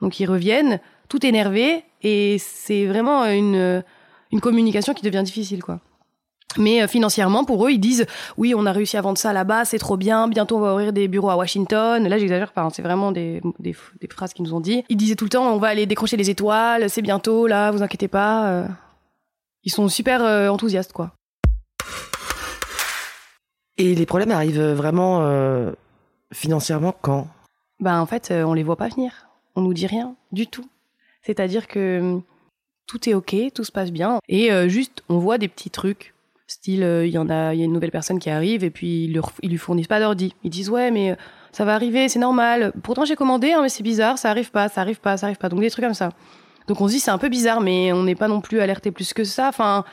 [0.00, 3.82] Donc, ils reviennent, tout énervés, et c'est vraiment une,
[4.30, 5.80] une communication qui devient difficile, quoi.
[6.56, 9.64] Mais euh, financièrement, pour eux, ils disent oui, on a réussi à vendre ça là-bas,
[9.64, 10.28] c'est trop bien.
[10.28, 12.06] Bientôt, on va ouvrir des bureaux à Washington.
[12.06, 14.84] Là, j'exagère pas, hein, c'est vraiment des, des, des phrases qu'ils nous ont dit.
[14.88, 17.82] Ils disaient tout le temps on va aller décrocher les étoiles, c'est bientôt là, vous
[17.82, 18.46] inquiétez pas.
[18.48, 18.66] euh.
[19.64, 21.12] Ils sont super euh, enthousiastes, quoi.
[23.76, 25.72] Et les problèmes arrivent vraiment euh,
[26.32, 27.26] financièrement quand?
[27.80, 29.28] Ben en fait, on les voit pas venir.
[29.56, 30.66] On nous dit rien du tout.
[31.22, 32.22] C'est-à-dire que hum,
[32.86, 36.13] tout est ok, tout se passe bien, et juste on voit des petits trucs.
[36.46, 38.70] Style, euh, il y en a, il y a une nouvelle personne qui arrive et
[38.70, 40.34] puis ils, leur- lui fournissent pas d'ordi.
[40.44, 41.16] Ils disent ouais mais euh,
[41.52, 42.72] ça va arriver, c'est normal.
[42.82, 45.38] Pourtant j'ai commandé, hein, mais c'est bizarre, ça arrive pas, ça arrive pas, ça arrive
[45.38, 45.48] pas.
[45.48, 46.10] Donc des trucs comme ça.
[46.68, 48.90] Donc on se dit c'est un peu bizarre, mais on n'est pas non plus alerté
[48.90, 49.48] plus que ça.
[49.48, 49.84] Enfin,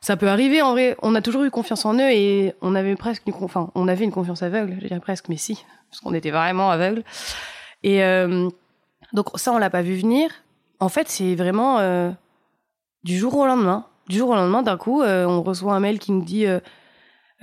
[0.00, 0.96] ça peut arriver en vrai.
[1.02, 4.04] On a toujours eu confiance en eux et on avait presque une, enfin, on avait
[4.04, 4.76] une confiance aveugle.
[4.80, 7.04] Je dirais presque, mais si, parce qu'on était vraiment aveugle.
[7.84, 8.48] Et euh,
[9.12, 10.30] donc ça, on l'a pas vu venir.
[10.80, 11.78] En fait, c'est vraiment
[13.04, 13.86] du jour au lendemain.
[14.08, 16.60] Du jour au lendemain, d'un coup, euh, on reçoit un mail qui nous dit euh,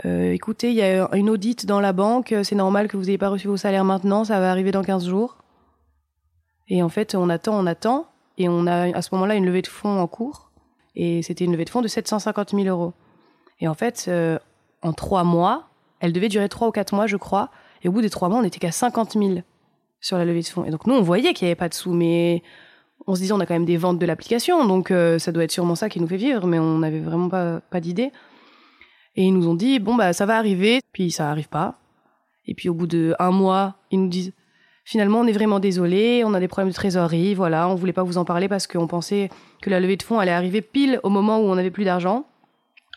[0.06, 3.17] euh, écoutez, il y a une audite dans la banque, c'est normal que vous n'ayez
[3.17, 5.38] pas reçu vos salaires maintenant, ça va arriver dans 15 jours.
[6.67, 9.62] Et en fait, on attend, on attend, et on a à ce moment-là une levée
[9.62, 10.52] de fonds en cours.
[10.95, 12.93] Et c'était une levée de fonds de 750 000 euros.
[13.60, 14.10] Et en fait,
[14.82, 15.69] en trois mois,
[16.00, 17.50] elle devait durer trois ou quatre mois, je crois.
[17.84, 19.39] Et au bout des trois mois, on n'était qu'à 50 000
[20.02, 20.65] sur la levée de fonds.
[20.65, 22.43] Et donc nous, on voyait qu'il n'y avait pas de sous, mais
[23.10, 25.43] on se disait on a quand même des ventes de l'application, donc euh, ça doit
[25.43, 28.12] être sûrement ça qui nous fait vivre, mais on n'avait vraiment pas, d'idée.
[29.15, 31.80] Et ils nous ont dit bon bah ça va arriver, puis ça arrive pas.
[32.45, 34.32] Et puis au bout de un mois, ils nous disent
[34.86, 38.04] finalement on est vraiment désolé, on a des problèmes de trésorerie, voilà, on voulait pas
[38.04, 39.30] vous en parler parce qu'on pensait
[39.63, 42.28] que la levée de fonds allait arriver pile au moment où on n'avait plus d'argent.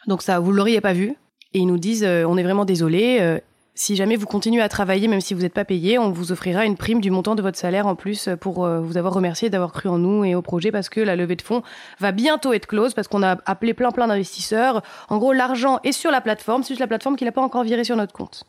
[0.08, 1.14] Donc ça, vous l'auriez pas vu.
[1.54, 3.40] Et ils nous disent euh, on est vraiment désolé.
[3.72, 6.32] Euh, si jamais vous continuez à travailler, même si vous n'êtes pas payé, on vous
[6.32, 9.50] offrira une prime du montant de votre salaire en plus pour euh, vous avoir remercié
[9.50, 11.62] d'avoir cru en nous et au projet parce que la levée de fonds
[11.98, 14.82] va bientôt être close parce qu'on a appelé plein plein d'investisseurs.
[15.08, 17.64] En gros, l'argent est sur la plateforme, c'est juste la plateforme qui n'a pas encore
[17.64, 18.44] viré sur notre compte.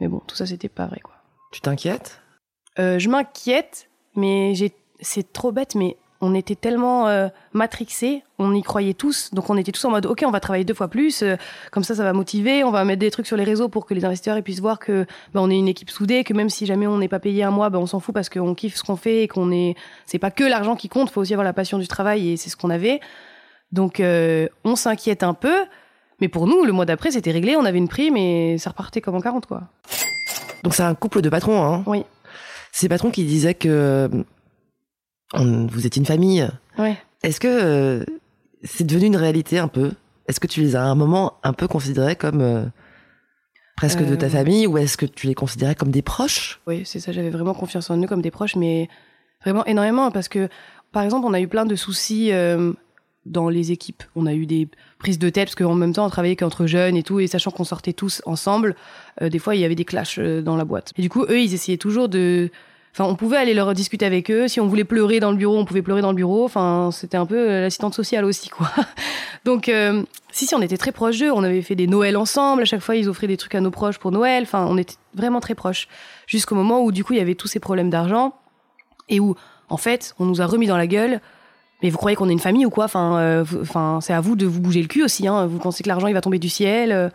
[0.00, 1.14] Mais bon, tout ça c'était pas vrai quoi.
[1.52, 2.20] Tu t'inquiètes?
[2.78, 8.52] Euh, je m'inquiète, mais j'ai c'est trop bête, mais on était tellement euh, matrixés, on
[8.54, 10.88] y croyait tous, donc on était tous en mode ok, on va travailler deux fois
[10.88, 11.36] plus, euh,
[11.70, 13.94] comme ça ça va motiver, on va mettre des trucs sur les réseaux pour que
[13.94, 16.66] les investisseurs ils puissent voir que bah, on est une équipe soudée, que même si
[16.66, 18.82] jamais on n'est pas payé un mois, bah, on s'en fout parce qu'on kiffe ce
[18.82, 19.76] qu'on fait et qu'on est,
[20.06, 22.50] c'est pas que l'argent qui compte, faut aussi avoir la passion du travail et c'est
[22.50, 23.00] ce qu'on avait.
[23.70, 25.64] Donc euh, on s'inquiète un peu,
[26.20, 29.00] mais pour nous le mois d'après c'était réglé, on avait une prime et ça repartait
[29.00, 29.62] comme en 40 quoi.
[30.64, 32.04] Donc c'est un couple de patrons, hein Oui.
[32.72, 34.10] Ces patrons qui disaient que
[35.34, 36.48] on- vous étiez une famille.
[36.78, 36.96] Ouais.
[37.22, 38.04] Est-ce que euh,
[38.64, 39.92] c'est devenu une réalité un peu?
[40.28, 42.64] Est-ce que tu les as à un moment un peu considérés comme euh,
[43.76, 44.30] presque de ta Euh.
[44.30, 46.60] famille ou est-ce que tu les considérais comme des proches?
[46.66, 48.88] Oui, c'est ça, j'avais vraiment confiance en eux comme des proches, mais
[49.42, 50.48] vraiment énormément, parce que,
[50.92, 52.30] par exemple, on a eu plein de soucis
[53.26, 54.02] dans les équipes.
[54.16, 56.96] On a eu des prises de tête, parce qu'en même temps, on travaillait qu'entre jeunes
[56.96, 58.74] et tout, et sachant qu'on sortait tous ensemble,
[59.22, 60.92] euh, des fois, il y avait des clashs euh, dans la boîte.
[60.98, 62.50] Et du coup, eux, ils essayaient toujours de...
[63.00, 64.48] On pouvait aller leur discuter avec eux.
[64.48, 66.44] Si on voulait pleurer dans le bureau, on pouvait pleurer dans le bureau.
[66.44, 68.68] Enfin, c'était un peu euh, l'assistante sociale aussi, quoi.
[69.44, 71.30] Donc, euh, si, si, on était très proches d'eux.
[71.30, 72.62] On avait fait des Noëls ensemble.
[72.62, 74.42] À chaque fois, ils offraient des trucs à nos proches pour Noël.
[74.42, 75.88] Enfin, on était vraiment très proches.
[76.26, 78.34] Jusqu'au moment où, du coup, il y avait tous ces problèmes d'argent.
[79.08, 79.36] Et où,
[79.68, 81.20] en fait, on nous a remis dans la gueule.
[81.82, 82.86] Mais vous croyez qu'on est une famille ou quoi?
[82.86, 85.28] Enfin, euh, enfin, c'est à vous de vous bouger le cul aussi.
[85.28, 85.46] Hein.
[85.46, 87.12] Vous pensez que l'argent, il va tomber du ciel.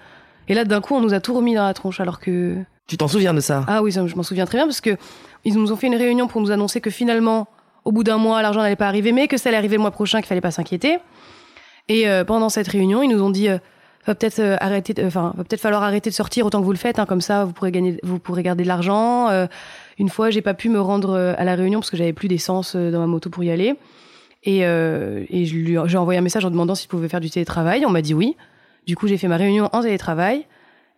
[0.47, 2.55] Et là, d'un coup, on nous a tout remis dans la tronche, alors que
[2.87, 3.63] Tu t'en souviens de ça?
[3.67, 4.97] Ah oui, je m'en souviens très bien parce que
[5.45, 7.47] ils nous ont fait une réunion pour nous annoncer que finalement,
[7.85, 9.91] au bout d'un mois, l'argent n'allait pas arriver, mais que ça allait arriver le mois
[9.91, 10.99] prochain, qu'il fallait pas s'inquiéter.
[11.89, 13.57] Et euh, pendant cette réunion, ils nous ont dit, euh,
[14.07, 16.77] va peut-être euh, arrêter, enfin, va peut-être falloir arrêter de sortir autant que vous le
[16.77, 19.29] faites, hein, comme ça, vous pourrez gagner, vous pourrez garder de l'argent.
[19.29, 19.47] Euh,
[19.97, 22.75] une fois, j'ai pas pu me rendre à la réunion parce que j'avais plus d'essence
[22.75, 23.75] dans ma moto pour y aller.
[24.43, 27.85] Et, et je lui, j'ai envoyé un message en demandant s'il pouvait faire du télétravail.
[27.85, 28.35] On m'a dit oui.
[28.87, 30.47] Du coup, j'ai fait ma réunion en télétravail.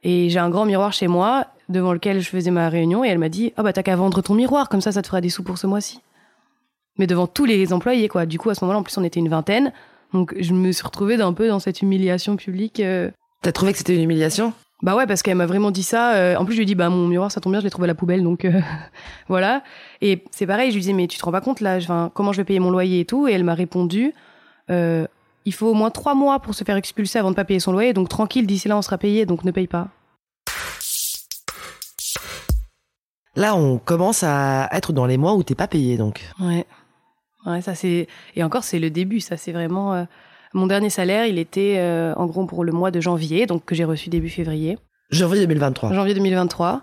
[0.04, 3.18] Et j'ai un grand miroir chez moi devant lequel je faisais ma réunion et elle
[3.20, 5.30] m'a dit ah bah t'as qu'à vendre ton miroir comme ça ça te fera des
[5.30, 6.00] sous pour ce mois-ci.
[6.98, 8.26] Mais devant tous les employés quoi.
[8.26, 9.74] Du coup à ce moment-là en plus on était une vingtaine
[10.14, 12.80] donc je me suis retrouvée un peu dans cette humiliation publique.
[12.80, 13.10] euh.
[13.42, 14.54] T'as trouvé que c'était une humiliation?
[14.82, 16.16] Bah ouais, parce qu'elle m'a vraiment dit ça.
[16.16, 17.70] euh, en plus, je lui ai dit, bah mon miroir, ça tombe bien, je l'ai
[17.72, 18.60] trouvé à la poubelle, donc euh,
[19.30, 19.64] voilà.
[20.02, 21.80] Et c'est pareil, je lui disais, mais tu te rends pas compte là,
[22.14, 23.28] comment je vais payer mon loyer et tout?
[23.28, 24.14] Et elle m'a répondu,
[24.70, 25.08] euh,
[25.46, 27.72] il faut au moins trois mois pour se faire expulser avant de pas payer son
[27.72, 29.88] loyer, donc tranquille, d'ici là, on sera payé, donc ne paye pas.
[33.36, 36.24] Là, on commence à être dans les mois où t'es pas payé, donc.
[36.40, 36.66] Ouais.
[37.46, 38.08] Ouais, ça c'est.
[38.36, 39.94] Et encore, c'est le début, ça c'est vraiment.
[39.94, 40.04] euh,
[40.54, 43.76] Mon dernier salaire, il était euh, en gros pour le mois de janvier, donc que
[43.76, 44.78] j'ai reçu début février.
[45.12, 45.94] Janvier 2023.
[45.94, 46.82] Janvier 2023.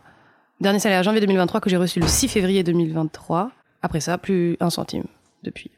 [0.60, 3.50] Dernier salaire janvier 2023 que j'ai reçu le 6 février 2023.
[3.82, 5.04] Après ça, plus un centime
[5.42, 5.72] depuis.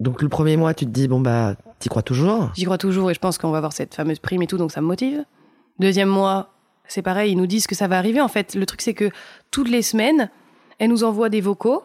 [0.00, 3.10] Donc le premier mois, tu te dis, bon bah, t'y crois toujours J'y crois toujours
[3.10, 5.24] et je pense qu'on va avoir cette fameuse prime et tout, donc ça me motive.
[5.78, 6.54] Deuxième mois,
[6.86, 8.22] c'est pareil, ils nous disent que ça va arriver.
[8.22, 9.10] En fait, le truc c'est que
[9.50, 10.30] toutes les semaines,
[10.78, 11.82] elles nous envoient des vocaux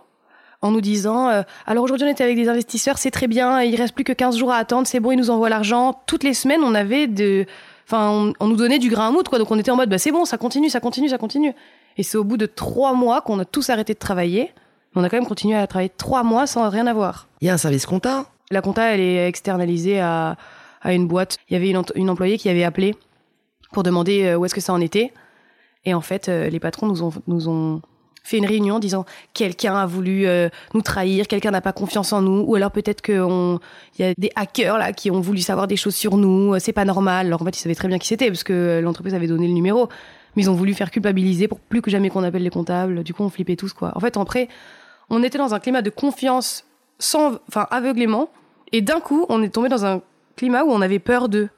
[0.62, 3.76] en nous disant euh, alors aujourd'hui on était avec des investisseurs, c'est très bien, il
[3.76, 6.02] reste plus que 15 jours à attendre, c'est bon, ils nous envoient l'argent.
[6.06, 7.45] Toutes les semaines, on avait de
[7.86, 9.39] enfin on, on nous donnait du grain à moudre quoi.
[9.39, 11.54] Donc on était en mode bah c'est bon, ça continue, ça continue, ça continue.
[11.97, 14.52] Et c'est au bout de trois mois qu'on a tous arrêté de travailler.
[14.95, 17.28] On a quand même continué à travailler trois mois sans rien avoir.
[17.41, 20.38] Il y a un service compta La compta, elle est externalisée à,
[20.82, 21.38] à une boîte.
[21.49, 22.95] Il y avait une employée qui avait appelé
[23.71, 25.12] pour demander euh, où est-ce que ça en était.
[25.86, 27.82] Et en fait, euh, les patrons nous ont, nous ont
[28.24, 32.13] fait une réunion en disant quelqu'un a voulu euh, nous trahir, quelqu'un n'a pas confiance
[32.13, 33.60] en nous, ou alors peut-être qu'il
[34.00, 36.72] y a des hackers là qui ont voulu savoir des choses sur nous, euh, c'est
[36.72, 37.28] pas normal.
[37.28, 39.54] Alors en fait, ils savaient très bien qui c'était parce que l'entreprise avait donné le
[39.54, 39.89] numéro,
[40.36, 43.04] mais ils ont voulu faire culpabiliser pour plus que jamais qu'on appelle les comptables.
[43.04, 43.91] Du coup, on flippait tous quoi.
[43.96, 44.48] En fait, après,
[45.10, 46.65] on était dans un climat de confiance
[47.00, 48.30] sans, enfin aveuglément,
[48.72, 50.02] et d'un coup, on est tombé dans un
[50.38, 51.50] climat où on avait peur d'eux,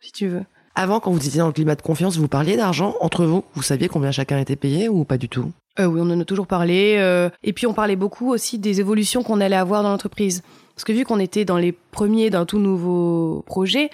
[0.00, 0.44] si tu veux.
[0.76, 3.62] Avant, quand vous étiez dans le climat de confiance, vous parliez d'argent entre vous Vous
[3.62, 5.52] saviez combien chacun était payé ou pas du tout?
[5.78, 6.96] Euh, oui, on en a toujours parlé.
[6.98, 10.42] euh, et puis on parlait beaucoup aussi des évolutions qu'on allait avoir dans l'entreprise.
[10.74, 13.90] Parce que vu qu'on était dans les premiers d'un tout nouveau projet,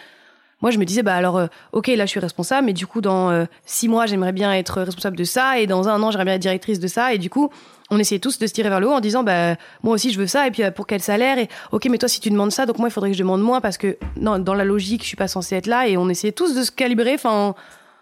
[0.61, 3.01] moi je me disais, bah alors, euh, ok, là je suis responsable, mais du coup
[3.01, 6.25] dans euh, six mois j'aimerais bien être responsable de ça, et dans un an j'aimerais
[6.25, 7.51] bien être directrice de ça, et du coup
[7.91, 10.19] on essayait tous de se tirer vers le haut en disant, bah moi aussi je
[10.19, 12.53] veux ça, et puis euh, pour quel salaire, et ok, mais toi si tu demandes
[12.53, 15.03] ça, donc moi il faudrait que je demande moins, parce que non, dans la logique
[15.03, 17.55] je suis pas censée être là, et on essayait tous de se calibrer, enfin,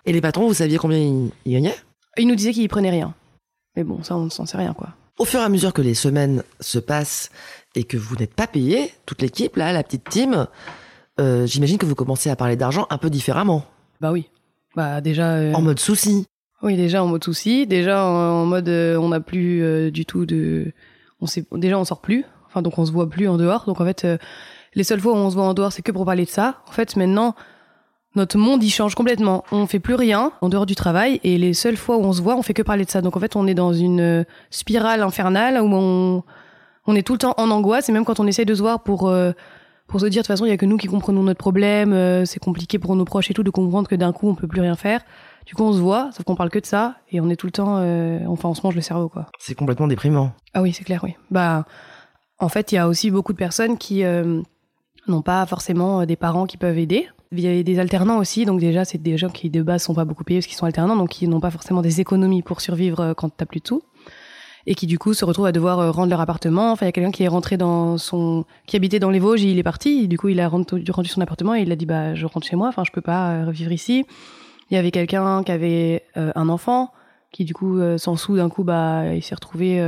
[0.04, 1.76] Et les patrons, vous saviez combien ils, ils gagnaient?
[2.16, 3.14] Ils nous disaient qu'ils prenaient rien.
[3.76, 4.88] Mais bon, ça on ne s'en sait rien quoi.
[5.18, 7.30] Au fur et à mesure que les semaines se passent
[7.74, 10.46] et que vous n'êtes pas payé, toute l'équipe, là, la petite team,
[11.20, 13.64] euh, j'imagine que vous commencez à parler d'argent un peu différemment,
[14.00, 14.28] Bah oui.
[14.76, 15.32] Bah déjà.
[15.34, 16.26] euh, en mode souci.
[16.62, 17.66] Oui, déjà en mode souci.
[17.66, 20.72] Déjà en, en mode euh, on n'a plus du tout de.
[21.20, 22.24] On sait déjà on sort plus.
[22.46, 23.64] Enfin donc on se voit plus en dehors.
[23.66, 24.06] Donc en fait
[24.74, 26.56] les seules fois où on se voit en dehors c'est que pour parler de ça.
[26.68, 27.34] En fait maintenant
[28.14, 29.44] notre monde il change complètement.
[29.52, 32.22] On fait plus rien en dehors du travail et les seules fois où on se
[32.22, 33.00] voit on fait que parler de ça.
[33.02, 36.22] Donc en fait on est dans une spirale infernale où on
[36.86, 38.82] on est tout le temps en angoisse et même quand on essaye de se voir
[38.82, 39.12] pour
[39.88, 41.92] pour se dire de toute façon il y a que nous qui comprenons notre problème,
[41.92, 44.46] euh, c'est compliqué pour nos proches et tout de comprendre que d'un coup on peut
[44.46, 45.00] plus rien faire.
[45.46, 47.46] Du coup on se voit, sauf qu'on parle que de ça et on est tout
[47.46, 49.26] le temps, euh, enfin on se mange le cerveau quoi.
[49.38, 50.32] C'est complètement déprimant.
[50.52, 51.16] Ah oui c'est clair oui.
[51.30, 51.64] Bah
[52.38, 54.42] en fait il y a aussi beaucoup de personnes qui euh,
[55.08, 57.08] n'ont pas forcément des parents qui peuvent aider.
[57.32, 59.94] Il y a des alternants aussi, donc déjà c'est des gens qui de base sont
[59.94, 62.60] pas beaucoup payés parce qu'ils sont alternants, donc qui n'ont pas forcément des économies pour
[62.60, 63.82] survivre quand t'as plus de sous
[64.68, 66.70] et qui du coup se retrouvent à devoir euh, rendre leur appartement.
[66.72, 69.42] Enfin, il y a quelqu'un qui est rentré dans son, qui habitait dans les Vosges,
[69.42, 70.02] il est parti.
[70.04, 72.46] Et du coup, il a rendu, son appartement et il a dit bah je rentre
[72.46, 72.68] chez moi.
[72.68, 74.04] Enfin, je peux pas euh, vivre ici.
[74.70, 76.92] Il y avait quelqu'un qui avait euh, un enfant
[77.32, 79.82] qui du coup euh, sans sous d'un coup bah il s'est retrouvé.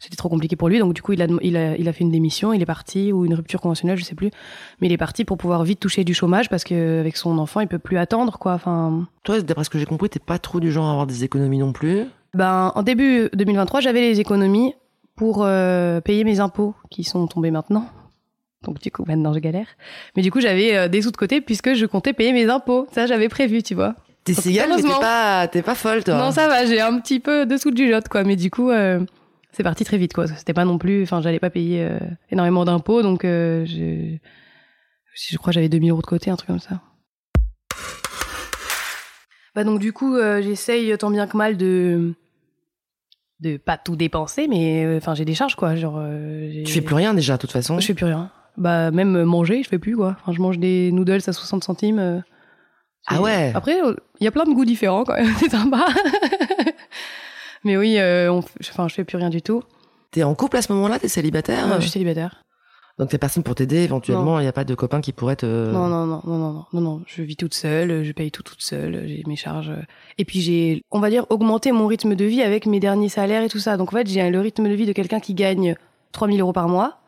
[0.00, 2.02] c'était trop compliqué pour lui, donc du coup il a, il a il a fait
[2.02, 4.30] une démission, il est parti ou une rupture conventionnelle, je sais plus,
[4.80, 7.60] mais il est parti pour pouvoir vite toucher du chômage parce que avec son enfant
[7.60, 8.54] il peut plus attendre quoi.
[8.54, 11.22] Enfin, Toi, d'après ce que j'ai compris, t'es pas trop du genre à avoir des
[11.22, 12.06] économies non plus.
[12.34, 14.74] Ben, en début 2023, j'avais les économies
[15.16, 17.86] pour euh, payer mes impôts qui sont tombés maintenant.
[18.62, 19.66] Donc du coup, maintenant je galère.
[20.16, 22.86] Mais du coup, j'avais euh, des sous de côté puisque je comptais payer mes impôts.
[22.92, 23.94] Ça, j'avais prévu, tu vois.
[24.24, 26.18] T'es cigale, mais t'es pas, t'es pas folle, toi.
[26.18, 28.24] Non, ça va, j'ai un petit peu dessous du lot, quoi.
[28.24, 29.00] Mais du coup, euh,
[29.52, 30.26] c'est parti très vite, quoi.
[30.26, 31.88] C'était pas non plus, enfin, j'allais pas payer
[32.30, 34.16] énormément d'impôts, donc je,
[35.14, 36.82] je crois que j'avais 2000 euros de côté, un truc comme ça.
[39.58, 42.14] Bah donc du coup, euh, j'essaye tant bien que mal de
[43.40, 45.74] de pas tout dépenser, mais euh, enfin j'ai des charges quoi.
[45.74, 47.76] Genre, euh, j'ai- Tu fais plus rien déjà, de toute façon.
[47.80, 48.30] Je fais plus rien.
[48.56, 50.14] Bah même euh, manger, je fais plus quoi.
[50.20, 51.98] Enfin, je mange des noodles à 60 centimes.
[51.98, 52.20] euh,
[53.08, 53.50] Ah c'est- ouais.
[53.52, 55.34] Après, euh, il y a plein de goûts différents quand même.
[55.40, 55.86] C'est sympa.
[57.64, 59.64] mais oui, euh, on f- enfin je fais plus rien du tout.
[60.12, 61.66] T'es en couple à ce moment-là, t'es célibataire?
[61.78, 62.44] Je suis célibataire.
[62.98, 64.40] Donc t'as personne pour t'aider éventuellement.
[64.40, 65.46] Il y a pas de copain qui pourrait te.
[65.46, 67.02] Non, non, non, non, non, non, non, non.
[67.06, 69.72] Je vis toute seule, je paye tout toute seule, j'ai mes charges.
[70.18, 73.42] Et puis j'ai, on va dire, augmenté mon rythme de vie avec mes derniers salaires
[73.42, 73.76] et tout ça.
[73.76, 75.76] Donc en fait, j'ai le rythme de vie de quelqu'un qui gagne
[76.12, 76.98] 3000 euros par mois.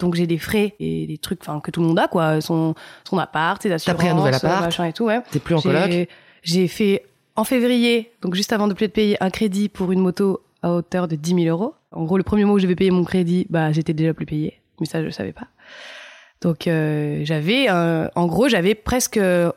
[0.00, 2.74] Donc j'ai des frais et des trucs, enfin que tout le monde a quoi, son
[3.08, 5.04] son appart, ses assurances, pris un nouvel appart machin et tout.
[5.04, 5.20] Ouais.
[5.30, 6.08] T'es plus en coloc.
[6.42, 7.04] J'ai fait
[7.36, 10.72] en février, donc juste avant de plus être payé, un crédit pour une moto à
[10.72, 11.74] hauteur de 10 000 euros.
[11.92, 14.26] En gros, le premier mois où je vais payer mon crédit, bah, j'étais déjà plus
[14.26, 14.60] payé.
[14.80, 15.46] Mais ça, je ne savais pas.
[16.40, 19.50] Donc, euh, j'avais, euh, en gros, j'avais presque euh,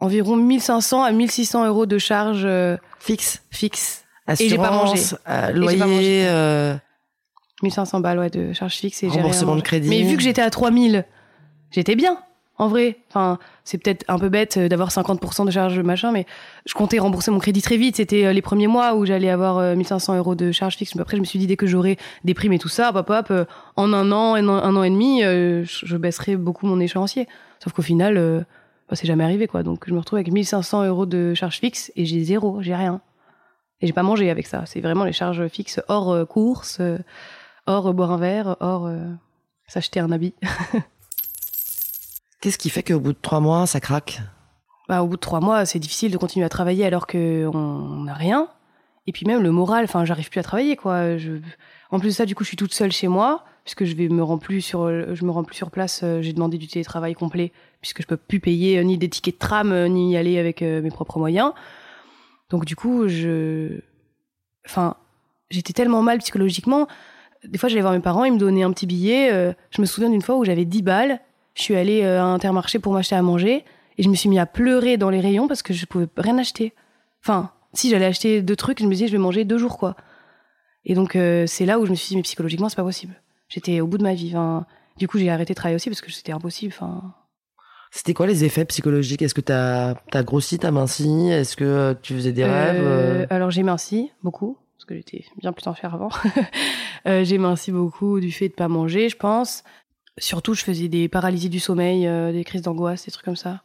[0.00, 3.42] environ 1500 à 1600 euros de charges euh, Fixe.
[3.50, 4.04] fixes.
[4.26, 5.00] Assurance, Et j'ai pas mangé.
[5.28, 6.02] euh, Et j'ai pas mangé.
[6.02, 6.26] loyer.
[6.28, 6.74] euh,
[7.62, 9.02] 1500 balles, ouais, de charges fixes.
[9.02, 9.62] Et Remboursement de mangé.
[9.62, 9.88] crédit.
[9.88, 11.04] Mais vu que j'étais à 3000,
[11.70, 12.18] j'étais bien,
[12.62, 12.98] en vrai.
[13.08, 16.26] Enfin, c'est peut-être un peu bête euh, d'avoir 50% de charges machin, mais
[16.66, 17.96] je comptais rembourser mon crédit très vite.
[17.96, 20.94] C'était euh, les premiers mois où j'allais avoir euh, 1500 euros de charges fixes.
[20.94, 22.92] Mais après, je me suis dit, dès que j'aurai des primes et tout ça,
[23.30, 23.44] euh,
[23.76, 27.28] en un an, un an, et demi, euh, je baisserai beaucoup mon échéancier.
[27.62, 28.40] Sauf qu'au final, euh,
[28.88, 29.62] bah, c'est jamais arrivé, quoi.
[29.62, 33.00] Donc, je me retrouve avec 1500 euros de charges fixes et j'ai zéro, j'ai rien.
[33.80, 34.64] Et j'ai pas mangé avec ça.
[34.66, 36.24] C'est vraiment les charges fixes hors euh,
[36.80, 36.98] euh,
[37.66, 38.98] hors euh, boire un verre, hors euh,
[39.66, 40.34] s'acheter un habit.
[42.42, 44.20] Qu'est-ce qui fait qu'au bout de trois mois, ça craque?
[44.88, 48.14] Bah, au bout de trois mois, c'est difficile de continuer à travailler alors qu'on n'a
[48.14, 48.48] rien.
[49.06, 51.04] Et puis même le moral, enfin, j'arrive plus à travailler, quoi.
[51.92, 54.08] En plus de ça, du coup, je suis toute seule chez moi, puisque je vais
[54.08, 56.00] me rends plus sur, je me rends plus sur place.
[56.02, 59.34] euh, J'ai demandé du télétravail complet, puisque je peux plus payer euh, ni des tickets
[59.34, 61.52] de tram, euh, ni y aller avec mes propres moyens.
[62.50, 63.80] Donc du coup, je,
[64.66, 64.96] enfin,
[65.48, 66.88] j'étais tellement mal psychologiquement.
[67.44, 69.54] Des fois, j'allais voir mes parents, ils me donnaient un petit billet.
[69.70, 71.20] je me souviens d'une fois où j'avais 10 balles.
[71.54, 73.64] Je suis allée euh, à Intermarché pour m'acheter à manger.
[73.98, 76.38] Et je me suis mis à pleurer dans les rayons parce que je pouvais rien
[76.38, 76.72] acheter.
[77.22, 79.96] Enfin, si j'allais acheter deux trucs, je me disais je vais manger deux jours quoi.
[80.84, 83.14] Et donc euh, c'est là où je me suis dit mais psychologiquement c'est pas possible.
[83.48, 84.30] J'étais au bout de ma vie.
[84.30, 86.72] Enfin, du coup j'ai arrêté de travailler aussi parce que c'était impossible.
[86.74, 87.14] Enfin,
[87.90, 89.20] C'était quoi les effets psychologiques?
[89.20, 91.28] Est-ce que t'as as grossi, t'as minci?
[91.28, 95.24] Est-ce que euh, tu faisais des rêves Euh, alors j'ai minci beaucoup parce que j'étais
[95.38, 96.08] bien plus en faire avant.
[97.04, 99.64] Euh, j'ai minci beaucoup du fait de pas manger, je pense.
[100.18, 103.62] Surtout, je faisais des paralysies du sommeil, euh, des crises d'angoisse, des trucs comme ça.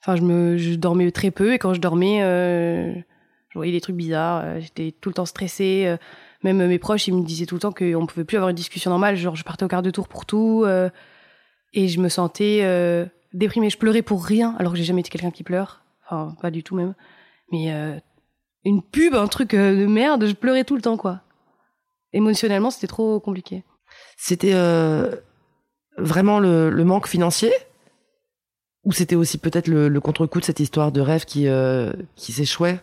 [0.00, 2.92] Enfin, je me, je dormais très peu et quand je dormais, euh,
[3.50, 4.42] je voyais des trucs bizarres.
[4.44, 5.84] euh, J'étais tout le temps stressée.
[5.86, 5.96] euh,
[6.42, 8.90] même mes proches, ils me disaient tout le temps qu'on pouvait plus avoir une discussion
[8.90, 9.16] normale.
[9.16, 10.90] Genre, je partais au quart de tour pour tout euh,
[11.72, 12.60] et je me sentais
[13.32, 13.70] déprimée.
[13.70, 15.82] Je pleurais pour rien, alors que j'ai jamais été quelqu'un qui pleure.
[16.04, 16.94] Enfin, pas du tout même.
[17.50, 17.72] Mais
[18.64, 21.22] une pub, un truc de merde, je pleurais tout le temps, quoi.
[22.12, 23.64] Émotionnellement, c'était trop compliqué.
[24.18, 25.16] C'était euh,
[25.98, 27.52] vraiment le, manque financier?
[28.84, 32.80] Ou c'était aussi peut-être le, contre-coup de cette histoire de rêve qui, euh, qui s'échouait?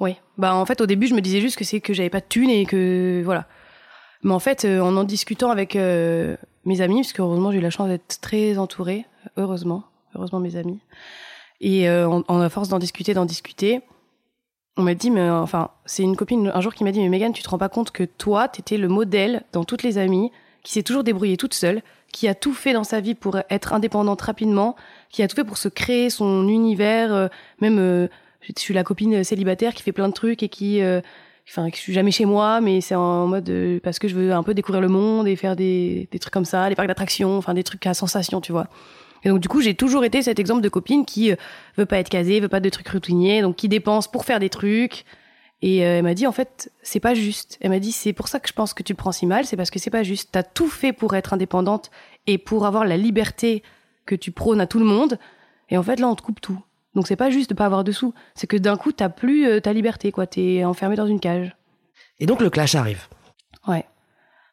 [0.00, 0.16] Oui.
[0.36, 2.26] Bah, en fait, au début, je me disais juste que c'est que j'avais pas de
[2.28, 3.46] thunes et que, voilà.
[4.22, 7.58] Mais en fait, euh, en en discutant avec euh, mes amis, parce que heureusement, j'ai
[7.58, 10.80] eu la chance d'être très entourée, heureusement, heureusement mes amis.
[11.60, 13.82] Et en, force d'en discuter, d'en discuter,
[14.76, 17.32] on m'a dit, mais enfin, c'est une copine un jour qui m'a dit, mais Megan,
[17.32, 20.72] tu te rends pas compte que toi, t'étais le modèle dans toutes les amies, qui
[20.72, 24.20] s'est toujours débrouillée toute seule, qui a tout fait dans sa vie pour être indépendante
[24.20, 24.76] rapidement,
[25.10, 27.28] qui a tout fait pour se créer son univers, euh,
[27.60, 28.08] même euh,
[28.42, 31.00] je suis la copine célibataire qui fait plein de trucs et qui euh,
[31.48, 34.32] enfin je suis jamais chez moi mais c'est en mode euh, parce que je veux
[34.32, 37.54] un peu découvrir le monde et faire des, trucs comme ça les parcs d'attractions enfin
[37.54, 38.68] des trucs à sensation tu vois.
[39.24, 41.36] Et donc du coup j'ai toujours été cet exemple de copine qui euh,
[41.76, 44.50] veut pas être casée veut pas de trucs routiniers donc qui dépense pour faire des
[44.50, 45.04] trucs
[45.62, 48.28] et euh, elle m'a dit en fait c'est pas juste elle m'a dit c'est pour
[48.28, 50.02] ça que je pense que tu le prends si mal c'est parce que c'est pas
[50.02, 51.90] juste t'as tout fait pour être indépendante
[52.26, 53.62] et pour avoir la liberté
[54.06, 55.18] que tu prônes à tout le monde
[55.70, 56.60] et en fait là on te coupe tout
[56.94, 59.46] donc c'est pas juste de pas avoir de sous, c'est que d'un coup t'as plus
[59.46, 61.56] euh, ta liberté quoi, t'es enfermé dans une cage.
[62.18, 63.08] Et donc le clash arrive.
[63.66, 63.86] Ouais.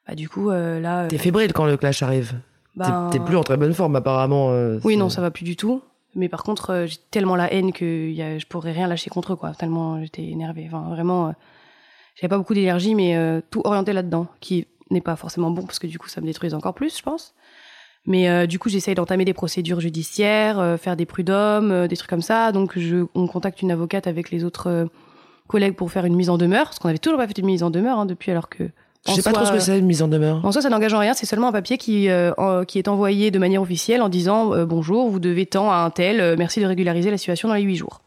[0.08, 1.08] Bah du coup euh, là.
[1.08, 2.30] T'es fébrile quand le clash arrive.
[2.32, 2.39] T'es-
[2.78, 4.52] ben, T'es plus en très bonne forme apparemment.
[4.86, 5.82] Oui non ça va plus du tout.
[6.15, 9.36] Mais par contre euh, j'ai tellement la haine que je pourrais rien lâcher contre eux
[9.36, 9.52] quoi.
[9.54, 10.65] Tellement j'étais énervée.
[10.67, 11.32] Enfin vraiment, euh,
[12.15, 15.80] j'avais pas beaucoup d'énergie mais euh, tout orienté là-dedans, qui n'est pas forcément bon parce
[15.80, 17.34] que du coup ça me détruise encore plus je pense.
[18.06, 22.52] Mais du coup, j'essaye d'entamer des procédures judiciaires, faire des prud'hommes, des trucs comme ça.
[22.54, 24.88] Donc, je, on contacte une avocate avec les autres
[25.48, 27.62] collègues pour faire une mise en demeure, parce qu'on avait toujours pas fait de mise
[27.62, 28.63] en demeure hein, depuis, alors que.
[29.07, 30.43] Je sais pas trop ce que c'est une mise en demeure.
[30.43, 31.13] En soi, ça n'engage en rien.
[31.13, 34.65] C'est seulement un papier qui euh, qui est envoyé de manière officielle en disant euh,
[34.65, 36.19] bonjour, vous devez tant à un tel.
[36.19, 38.01] euh, merci de régulariser la situation dans les huit jours.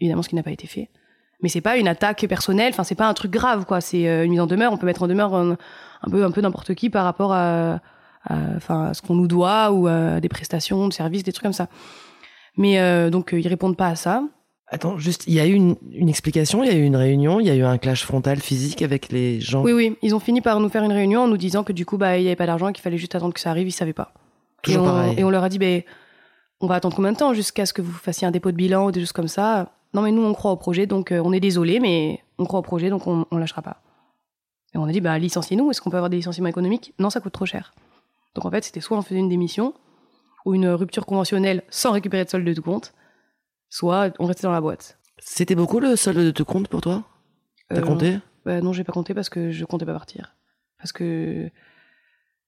[0.00, 0.88] Évidemment, ce qui n'a pas été fait.
[1.42, 2.70] Mais c'est pas une attaque personnelle.
[2.72, 3.80] Enfin, c'est pas un truc grave, quoi.
[3.80, 4.72] C'est une mise en demeure.
[4.72, 5.58] On peut mettre en demeure un,
[6.02, 7.80] un peu un peu n'importe qui par rapport à
[8.30, 11.68] enfin, ce qu'on nous doit ou à des prestations, de services, des trucs comme ça.
[12.56, 14.22] Mais donc, ils répondent pas à ça.
[14.74, 17.38] Attends, juste, il y a eu une, une explication, il y a eu une réunion,
[17.38, 19.62] il y a eu un clash frontal physique avec les gens.
[19.62, 19.96] Oui, oui.
[20.02, 22.18] Ils ont fini par nous faire une réunion en nous disant que du coup, bah,
[22.18, 23.68] il y avait pas d'argent, et qu'il fallait juste attendre que ça arrive.
[23.68, 24.12] Ils savaient pas.
[24.62, 25.14] Toujours et, on, pareil.
[25.18, 25.82] et on leur a dit, ben,
[26.60, 28.86] on va attendre combien de temps jusqu'à ce que vous fassiez un dépôt de bilan
[28.86, 29.70] ou des choses comme ça?
[29.92, 32.58] Non, mais nous, on croit au projet, donc euh, on est désolé, mais on croit
[32.58, 33.80] au projet, donc on, on lâchera pas.
[34.74, 35.70] Et on a dit, bah, licenciez-nous.
[35.70, 36.94] Est-ce qu'on peut avoir des licenciements économiques?
[36.98, 37.74] Non, ça coûte trop cher.
[38.34, 39.72] Donc en fait, c'était soit on faisait une démission
[40.44, 42.92] ou une rupture conventionnelle sans récupérer de solde de compte,
[43.74, 44.98] soit on restait dans la boîte.
[45.18, 47.02] C'était beaucoup le solde de tout compte pour toi?
[47.68, 48.18] T'as Euh, compté?
[48.44, 50.36] Bah non, j'ai pas compté parce que je comptais pas partir.
[50.78, 51.50] Parce que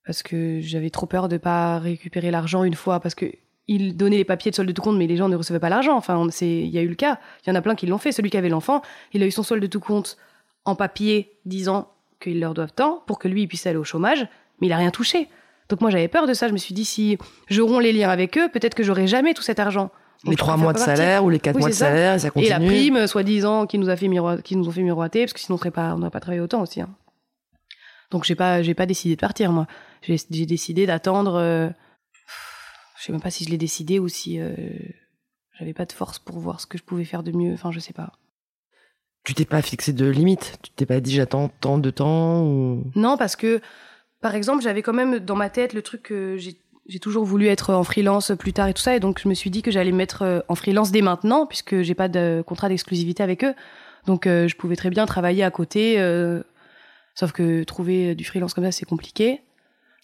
[0.04, 3.26] parce que j'avais trop peur de pas récupérer l'argent une fois parce que
[3.66, 5.68] il donnait les papiers de solde de tout compte mais les gens ne recevaient pas
[5.68, 5.96] l'argent.
[5.96, 7.18] Enfin, c'est il y a eu le cas.
[7.44, 8.12] Il y en a plein qui l'ont fait.
[8.12, 10.16] Celui qui avait l'enfant, il a eu son solde de tout compte
[10.64, 14.28] en papier disant qu'ils leur doivent tant pour que lui puisse aller au chômage,
[14.60, 15.28] mais il a rien touché.
[15.68, 16.46] Donc moi j'avais peur de ça.
[16.46, 17.18] Je me suis dit si
[17.48, 19.90] je romps les liens avec eux, peut-être que j'aurai jamais tout cet argent.
[20.24, 20.96] Donc, Les trois mois de partir.
[20.96, 21.86] salaire ou les quatre Oui, mois de ça.
[21.86, 22.50] salaire, et ça Et continue.
[22.50, 25.40] la prime, soi-disant, qui nous a fait miroi- qui nous ont fait miroiter, parce que
[25.40, 26.80] sinon on serait pas, on n'aurait pas travaillé autant aussi.
[26.80, 26.88] hein.
[28.10, 29.66] Donc j'ai pas, j'ai pas décidé de partir moi.
[30.02, 31.34] J'ai, j'ai décidé d'attendre.
[31.34, 31.68] euh,
[32.98, 34.54] Je sais même pas si je l'ai décidé ou si euh,
[35.58, 37.52] j'avais pas de force pour voir ce que je pouvais faire de mieux.
[37.52, 38.12] Enfin, je sais pas.
[39.24, 42.84] Tu t'es pas fixé de limite Tu t'es pas dit j'attends tant de temps ou...
[42.94, 43.60] Non, parce que,
[44.20, 46.56] par exemple, j'avais quand même dans ma tête le truc que j'ai
[46.88, 49.34] j'ai toujours voulu être en freelance plus tard et tout ça, et donc je me
[49.34, 52.42] suis dit que j'allais me mettre euh, en freelance dès maintenant, puisque j'ai pas de
[52.46, 53.54] contrat d'exclusivité avec eux.
[54.06, 56.42] Donc euh, je pouvais très bien travailler à côté, euh,
[57.14, 59.42] sauf que trouver du freelance comme ça, c'est compliqué.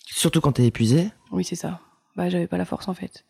[0.07, 1.11] Surtout quand t'es épuisé.
[1.31, 1.81] Oui, c'est ça.
[2.17, 3.25] Bah, j'avais pas la force en fait.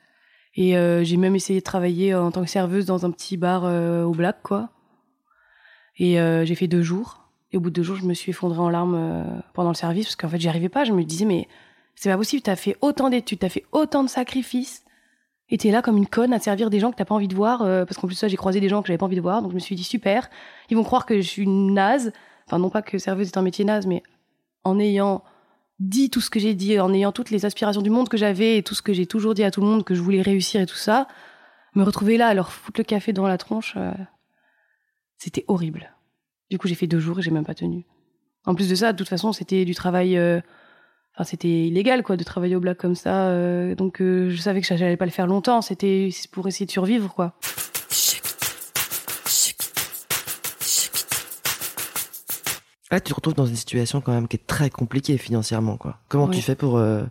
[0.55, 3.65] Et euh, j'ai même essayé de travailler en tant que serveuse dans un petit bar
[3.65, 4.71] au Black, quoi.
[5.99, 7.29] Et j'ai fait deux jours.
[7.53, 10.07] Et au bout de deux jours, je me suis effondrée en larmes pendant le service
[10.07, 10.85] parce qu'en fait, j'y arrivais pas.
[10.85, 11.49] Je me disais, mais
[11.95, 14.85] c'est pas possible, t'as fait autant d'études, t'as fait autant de sacrifices.
[15.49, 17.35] Et t'es là comme une conne à servir des gens que t'as pas envie de
[17.35, 17.61] voir.
[17.63, 19.43] euh, parce qu'en plus, ça, j'ai croisé des gens que j'avais pas envie de voir.
[19.43, 20.31] Donc je me suis dit, super.
[20.71, 22.13] Ils vont croire que je suis une naze.
[22.47, 24.03] Enfin, non pas que serveuse est un métier naze, mais
[24.65, 25.23] en ayant
[25.79, 28.57] dit tout ce que j'ai dit, en ayant toutes les aspirations du monde que j'avais
[28.57, 30.61] et tout ce que j'ai toujours dit à tout le monde que je voulais réussir
[30.61, 31.07] et tout ça,
[31.75, 33.93] me retrouver là à leur foutre le café dans la tronche, euh,
[35.19, 35.95] c'était horrible.
[36.51, 37.85] Du coup, j'ai fait deux jours et j'ai même pas tenu.
[38.47, 40.17] En plus de ça, de toute façon, c'était du travail.
[40.17, 40.41] euh,
[41.15, 43.29] Enfin, c'était illégal, quoi, de travailler au black comme ça.
[43.29, 45.61] euh, donc, euh, je savais que j'allais pas le faire longtemps.
[45.61, 47.35] C'était pour essayer de survivre, quoi.
[52.91, 55.99] Là, tu te retrouves dans une situation quand même qui est très compliquée financièrement, quoi.
[56.09, 57.03] Comment tu fais pour, euh,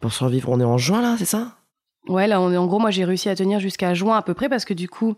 [0.00, 0.48] pour survivre?
[0.50, 1.56] On est en juin, là, c'est ça?
[2.08, 4.32] Ouais, là, on est, en gros, moi, j'ai réussi à tenir jusqu'à juin à peu
[4.32, 5.14] près parce que du coup,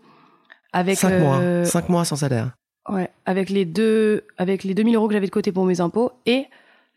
[0.73, 1.65] avec Cinq euh, mois.
[1.65, 2.51] Cinq mois sans salaire.
[2.89, 6.11] Ouais, avec les deux, avec les 2000 euros que j'avais de côté pour mes impôts
[6.25, 6.47] et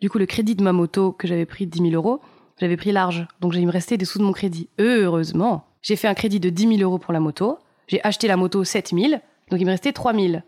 [0.03, 2.21] du coup le crédit de ma moto que j'avais pris de 10 000 euros,
[2.59, 3.25] j'avais pris large.
[3.41, 4.69] Donc il me restait des sous de mon crédit.
[4.81, 7.59] Heureusement, j'ai fait un crédit de 10 000 euros pour la moto.
[7.87, 9.13] J'ai acheté la moto 7 000,
[9.51, 10.43] donc il me restait 3 000.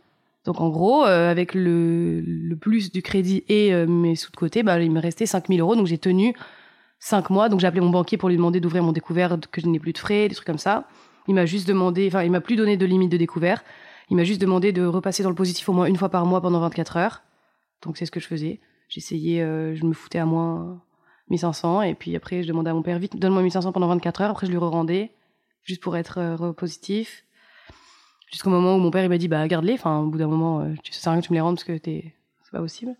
[0.44, 4.64] Donc en gros, euh, avec le, plus du crédit et euh, mes sous de côté,
[4.64, 5.76] bah, il me restait 5 000 euros.
[5.76, 6.34] Donc j'ai tenu
[6.98, 7.48] 5 mois.
[7.48, 9.92] Donc j'ai appelé mon banquier pour lui demander d'ouvrir mon découvert, que je n'ai plus
[9.92, 10.88] de frais, des trucs comme ça.
[11.28, 13.62] Il m'a juste demandé, enfin il m'a plus donné de limite de découvert.
[14.10, 16.40] Il m'a juste demandé de repasser dans le positif au moins une fois par mois
[16.40, 17.22] pendant 24 heures.
[17.82, 18.60] Donc c'est ce que je faisais.
[18.94, 20.80] J'essayais, euh, je me foutais à moins
[21.28, 24.30] 1500 et puis après je demandais à mon père vite donne-moi 1500 pendant 24 heures.
[24.30, 25.10] Après je lui rendais
[25.64, 27.24] juste pour être euh, positif.
[28.30, 29.72] Jusqu'au moment où mon père il m'a dit bah garde-les.
[29.72, 31.64] Enfin au bout d'un moment euh, tu à rien que tu me les rendes parce
[31.64, 32.14] que t'es
[32.44, 32.94] c'est pas possible.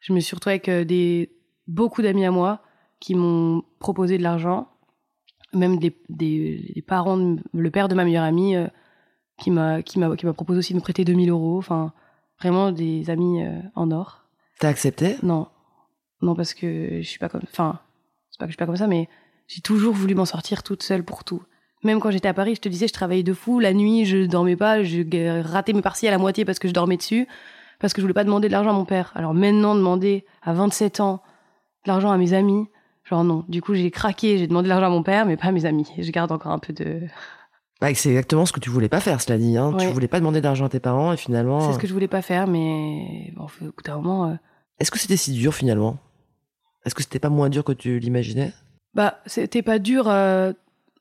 [0.00, 1.32] Je me suis retrouvée avec euh, des
[1.66, 2.60] beaucoup d'amis à moi
[3.00, 4.68] qui m'ont proposé de l'argent,
[5.54, 8.54] même des, des, parents, le père de ma meilleure amie.
[8.54, 8.68] euh,
[9.38, 11.92] qui m'a qui m'a qui m'a proposé aussi de me prêter 2000 euros enfin
[12.38, 13.42] vraiment des amis
[13.74, 14.21] en or
[14.62, 15.16] T'as accepté?
[15.24, 15.48] Non
[16.22, 17.80] non parce que je suis pas comme enfin
[18.30, 19.08] c'est pas que je suis pas comme ça mais
[19.48, 21.42] j'ai toujours voulu m'en sortir toute seule pour tout
[21.82, 24.26] même quand j'étais à Paris je te disais je travaillais de fou la nuit je
[24.26, 27.26] dormais pas je ratais mes partiels à moitié parce que je dormais dessus
[27.80, 30.52] parce que je voulais pas demander de l'argent à mon père alors maintenant demander à
[30.52, 31.22] 27 ans
[31.84, 32.68] de l'argent à mes amis
[33.02, 35.48] genre non du coup j'ai craqué j'ai demandé de l'argent à mon père mais pas
[35.48, 37.00] à mes amis je garde encore un peu de
[37.80, 39.56] Bah, C'est exactement ce que tu voulais pas faire, cela dit.
[39.56, 39.74] Hein.
[39.76, 41.58] Tu voulais pas demander d'argent à tes parents et finalement.
[41.66, 44.34] c'est ce que je voulais pas faire mais bon, au bout d'un moment euh,
[44.78, 45.98] Est-ce que c'était si dur finalement?
[46.84, 48.52] Est-ce que c'était pas moins dur que tu l'imaginais?
[48.94, 50.08] Bah, c'était pas dur.
[50.08, 50.52] euh,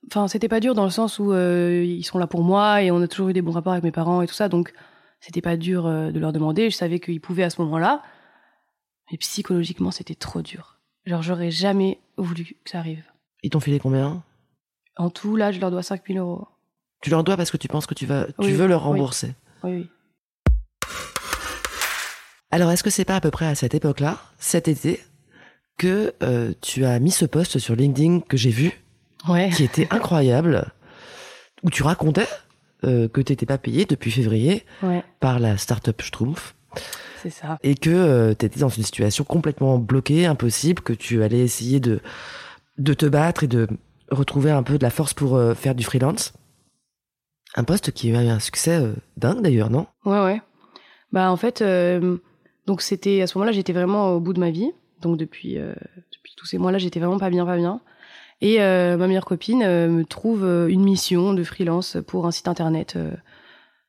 [0.07, 2.89] Enfin, c'était pas dur dans le sens où euh, ils sont là pour moi et
[2.89, 4.73] on a toujours eu des bons rapports avec mes parents et tout ça, donc
[5.19, 6.71] c'était pas dur euh, de leur demander.
[6.71, 8.01] Je savais qu'ils pouvaient à ce moment-là,
[9.11, 10.79] mais psychologiquement, c'était trop dur.
[11.05, 13.03] Genre, j'aurais jamais voulu que ça arrive.
[13.43, 14.23] Ils t'ont filé combien?
[14.97, 16.47] En tout, là, je leur dois 5000 euros.
[17.03, 19.35] Tu leur dois parce que tu penses que tu vas, tu veux leur rembourser.
[19.63, 19.89] Oui, oui.
[22.51, 25.01] Alors, est-ce que c'est pas à peu près à cette époque-là, cet été,
[25.77, 28.81] que euh, tu as mis ce post sur LinkedIn que j'ai vu,
[29.27, 29.49] Ouais.
[29.51, 30.71] qui était incroyable,
[31.63, 32.27] où tu racontais
[32.83, 36.55] euh, que t'étais pas payé depuis février Ouais, par la startup Schtroumpf
[37.21, 37.59] c'est ça.
[37.61, 41.99] et que tu étais dans une situation complètement bloquée, impossible, que tu allais essayer de
[42.79, 43.67] de te battre et de
[44.09, 46.33] retrouver un peu de la force pour euh, faire du freelance.
[47.55, 49.85] Un poste qui a eu un succès euh, dingue d'ailleurs, non?
[50.05, 50.41] Ouais, ouais.
[51.11, 52.17] Bah, en fait, euh,
[52.71, 54.71] donc c'était à ce moment-là, j'étais vraiment au bout de ma vie.
[55.01, 55.73] Donc depuis, euh,
[56.13, 57.81] depuis tous ces mois-là, j'étais vraiment pas bien, pas bien.
[58.39, 62.47] Et euh, ma meilleure copine euh, me trouve une mission de freelance pour un site
[62.47, 62.97] internet.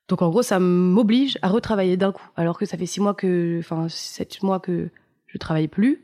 [0.09, 3.15] Donc en gros, ça m'oblige à retravailler d'un coup, alors que ça fait six mois
[3.15, 4.89] que, enfin sept mois que
[5.29, 6.03] je travaille plus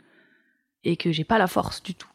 [0.85, 2.13] et que j'ai pas la force du tout.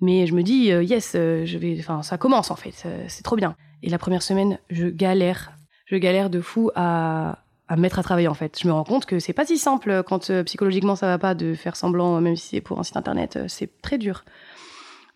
[0.00, 3.54] Mais je me dis yes, je vais, enfin ça commence en fait, c'est trop bien.
[3.84, 5.52] Et la première semaine, je galère,
[5.86, 7.41] je galère de fou à
[7.72, 8.58] à me mettre à travailler en fait.
[8.60, 11.34] Je me rends compte que c'est pas si simple quand euh, psychologiquement ça va pas
[11.34, 14.24] de faire semblant, même si c'est pour un site internet, euh, c'est très dur.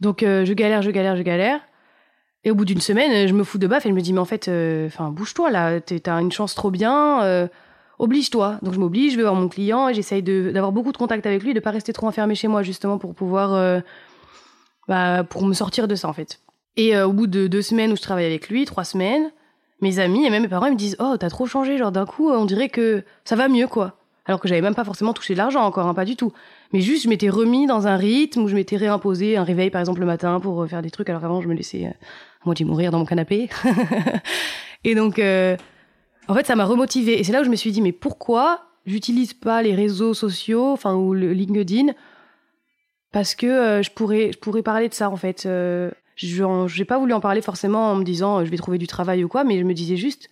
[0.00, 1.60] Donc euh, je galère, je galère, je galère.
[2.44, 4.20] Et au bout d'une semaine, je me fous de baffe et je me dis mais
[4.20, 7.46] en fait, euh, enfin bouge-toi là, t'as une chance trop bien, euh,
[7.98, 8.58] oblige-toi.
[8.62, 11.42] Donc je m'oblige, je vais voir mon client et j'essaye d'avoir beaucoup de contact avec
[11.42, 13.80] lui, de pas rester trop enfermé chez moi justement pour pouvoir, euh,
[14.88, 16.40] bah, pour me sortir de ça en fait.
[16.76, 19.30] Et euh, au bout de deux semaines où je travaille avec lui, trois semaines,
[19.80, 22.30] mes amis et même mes parents me disent oh t'as trop changé, genre d'un coup
[22.30, 23.98] on dirait que ça va mieux quoi.
[24.28, 26.32] Alors que j'avais même pas forcément touché de l'argent encore, hein, pas du tout.
[26.72, 29.80] Mais juste je m'étais remis dans un rythme où je m'étais réimposé un réveil par
[29.80, 32.46] exemple le matin pour euh, faire des trucs alors qu'avant je me laissais euh, à
[32.46, 33.48] moitié mourir dans mon canapé.
[34.84, 35.56] et donc euh,
[36.28, 38.62] en fait ça m'a remotivé et c'est là où je me suis dit mais pourquoi
[38.86, 41.92] j'utilise pas les réseaux sociaux, enfin ou le LinkedIn
[43.12, 45.48] parce que euh, je pourrais je pourrais parler de ça en fait.
[46.16, 48.86] Je j'ai pas voulu en parler forcément en me disant euh, je vais trouver du
[48.86, 50.28] travail ou quoi, mais je me disais juste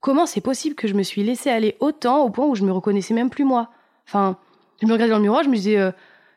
[0.00, 2.70] comment c'est possible que je me suis laissée aller autant au point où je me
[2.70, 3.70] reconnaissais même plus moi?
[4.06, 4.38] Enfin,
[4.80, 5.90] je me regardais dans le miroir, je me disais euh,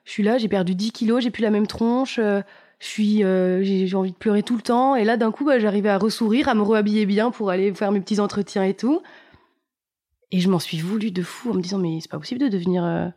[0.03, 2.41] je suis là, j'ai perdu 10 kilos, j'ai plus la même tronche, euh,
[2.79, 5.99] je j'ai envie de pleurer tout le temps et là d'un coup bah, j'arrivais à
[5.99, 9.03] ressourire, à me réhabiller bien pour aller faire mes petits entretiens et tout.
[10.31, 12.47] Et je m'en suis voulu de fou en me disant mais c'est pas possible de
[12.47, 13.13] devenir un,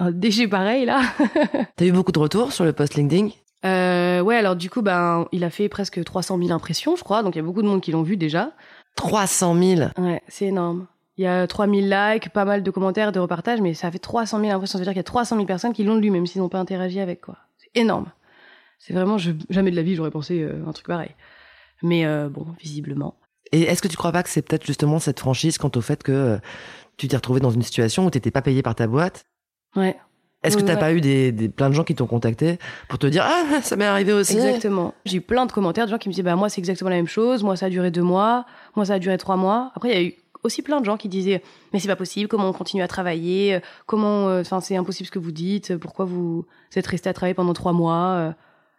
[0.00, 1.02] un déchet pareil là.
[1.76, 3.30] T'as eu beaucoup de retours sur le post LinkedIn?
[3.64, 7.22] Euh, ouais, alors du coup, ben, il a fait presque 300 000 impressions, je crois.
[7.22, 8.52] Donc il y a beaucoup de monde qui l'ont vu déjà.
[8.96, 10.86] 300 000 Ouais, c'est énorme.
[11.16, 14.38] Il y a 3000 likes, pas mal de commentaires, de repartages, mais ça fait 300
[14.40, 14.74] 000 impressions.
[14.74, 16.48] Ça veut dire qu'il y a 300 000 personnes qui l'ont lu, même s'ils n'ont
[16.48, 17.36] pas interagi avec, quoi.
[17.56, 18.06] C'est énorme.
[18.78, 21.10] C'est vraiment, je, jamais de la vie, j'aurais pensé euh, un truc pareil.
[21.82, 23.16] Mais euh, bon, visiblement.
[23.50, 26.02] Et est-ce que tu crois pas que c'est peut-être justement cette franchise quant au fait
[26.02, 26.38] que euh,
[26.96, 29.24] tu t'es retrouvé dans une situation où t'étais pas payé par ta boîte?
[29.74, 29.96] Ouais,
[30.44, 30.80] Est-ce que t'as ouais.
[30.80, 32.58] pas eu des, des plein de gens qui t'ont contacté
[32.88, 34.34] pour te dire ah ça m'est arrivé aussi?
[34.34, 34.94] Exactement.
[35.04, 36.96] J'ai eu plein de commentaires de gens qui me disaient, bah, moi, c'est exactement la
[36.96, 37.42] même chose.
[37.42, 38.46] Moi, ça a duré deux mois.
[38.76, 39.72] Moi, ça a duré trois mois.
[39.74, 40.14] Après, il y a eu
[40.44, 42.28] aussi plein de gens qui disaient, mais c'est pas possible.
[42.28, 43.60] Comment on continue à travailler?
[43.86, 45.76] Comment, euh, enfin, c'est impossible ce que vous dites.
[45.76, 48.06] Pourquoi vous êtes resté à travailler pendant trois mois?
[48.10, 48.32] Euh,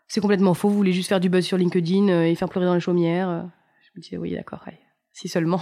[0.07, 0.70] C'est complètement faux.
[0.70, 3.49] Vous voulez juste faire du buzz sur LinkedIn euh, et faire pleurer dans les chaumières.
[3.82, 4.64] Je me disais, oui, d'accord.
[5.12, 5.60] Si seulement.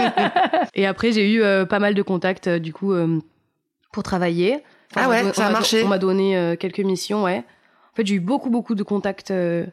[0.74, 2.92] et après, j'ai eu euh, pas mal de contacts, du coup,
[3.92, 4.64] pour travailler.
[4.96, 5.82] Ah ouais, ça a marché.
[5.84, 7.38] On m'a donné euh, quelques missions, ouais.
[7.92, 9.66] En fait, j'ai eu beaucoup, beaucoup de contacts euh,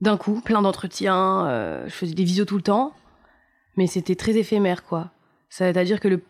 [0.00, 1.46] d'un coup, plein d'entretiens.
[1.46, 2.92] euh, je faisais des visios tout le temps,
[3.76, 5.10] mais c'était très éphémère, quoi.
[5.48, 6.22] C'est-à-dire que le,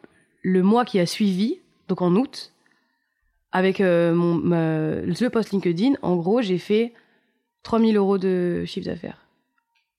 [0.42, 2.52] le mois qui a suivi, donc en août,
[3.52, 6.92] avec mon, ma- le post LinkedIn, en gros, j'ai fait
[7.62, 9.18] 3000 euros de chiffre d'affaires.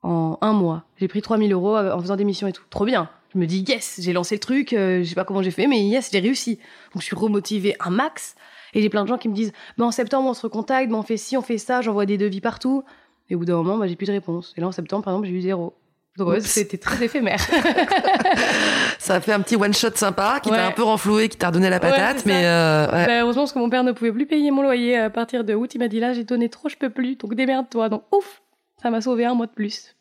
[0.04, 0.84] En un mois.
[0.98, 2.64] J'ai pris 3000 euros en faisant des missions et tout.
[2.70, 3.10] Trop bien.
[3.36, 5.68] Je me dis, yes, j'ai lancé le truc, euh, je sais pas comment j'ai fait,
[5.68, 6.56] mais yes, j'ai réussi.
[6.94, 8.36] Donc je suis remotivée un max.
[8.74, 10.98] Et j'ai plein de gens qui me disent, bah, en septembre, on se recontacte, bah,
[10.98, 12.84] on fait ci, on fait ça, j'envoie des devis partout.
[13.30, 14.54] Et au bout d'un moment, bah, j'ai plus de réponse.
[14.58, 15.74] Et là, en septembre, par exemple, j'ai eu zéro.
[16.18, 17.40] Donc ouais, c'était très éphémère.
[19.00, 20.56] Ça a fait un petit one shot sympa qui Ouais.
[20.58, 22.88] t'a un peu renfloué, qui t'a redonné la patate, mais euh.
[22.90, 25.54] Bah, heureusement, parce que mon père ne pouvait plus payer mon loyer à partir de
[25.54, 25.72] août.
[25.76, 27.16] Il m'a dit là, j'ai donné trop, je peux plus.
[27.18, 27.90] Donc démerde-toi.
[27.90, 28.42] Donc ouf,
[28.82, 29.95] ça m'a sauvé un mois de plus.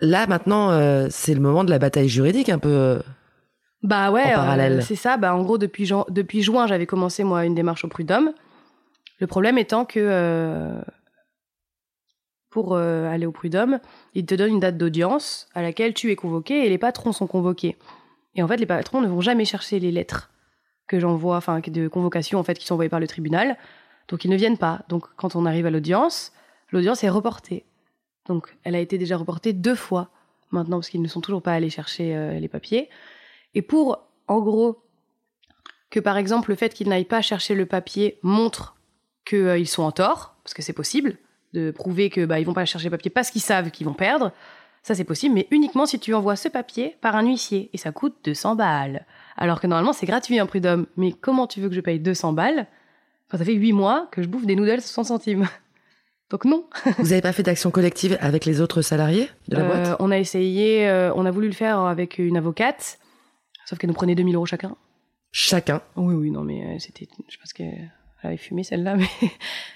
[0.00, 2.68] Là maintenant euh, c'est le moment de la bataille juridique un peu.
[2.68, 2.98] euh.
[3.82, 5.16] Bah ouais, euh, c'est ça.
[5.16, 5.86] Bah en gros, depuis,
[6.42, 8.32] juin, j'avais commencé moi une démarche au prud'homme.
[9.20, 10.80] Le problème étant que euh,
[12.50, 13.78] pour euh, aller au prud'homme,
[14.14, 17.26] ils te donnent une date d'audience à laquelle tu es convoqué et les patrons sont
[17.28, 17.76] convoqués.
[18.34, 20.30] Et en fait, les patrons ne vont jamais chercher les lettres
[20.88, 23.56] que j'envoie, enfin de convocation en fait qui sont envoyées par le tribunal.
[24.08, 24.80] Donc ils ne viennent pas.
[24.88, 26.32] Donc quand on arrive à l'audience,
[26.72, 27.64] l'audience est reportée.
[28.28, 30.10] Donc elle a été déjà reportée deux fois
[30.50, 32.88] maintenant parce qu'ils ne sont toujours pas allés chercher euh, les papiers.
[33.54, 34.82] Et pour, en gros,
[35.90, 38.76] que par exemple le fait qu'ils n'aillent pas chercher le papier montre
[39.24, 41.16] qu'ils sont en tort, parce que c'est possible,
[41.54, 43.94] de prouver que bah, ils vont pas chercher le papier parce qu'ils savent qu'ils vont
[43.94, 44.32] perdre,
[44.82, 47.92] ça c'est possible, mais uniquement si tu envoies ce papier par un huissier, et ça
[47.92, 49.06] coûte 200 balles.
[49.36, 52.32] Alors que normalement c'est gratuit un prud'homme, mais comment tu veux que je paye 200
[52.32, 52.66] balles?
[53.30, 55.46] Quand ça fait 8 mois que je bouffe des noodles 60 centimes
[56.30, 56.64] Donc non.
[56.98, 59.96] Vous avez pas fait d'action collective avec les autres salariés de la Euh, boîte?
[60.00, 62.98] on a essayé, euh, on a voulu le faire avec une avocate,
[63.64, 64.76] sauf qu'elle nous prenait 2000 euros chacun.
[65.32, 65.80] Chacun.
[65.96, 67.06] Oui, oui, non, mais euh, c'était.
[67.28, 67.90] Je pense qu'elle
[68.22, 69.28] avait fumé celle-là, mais elle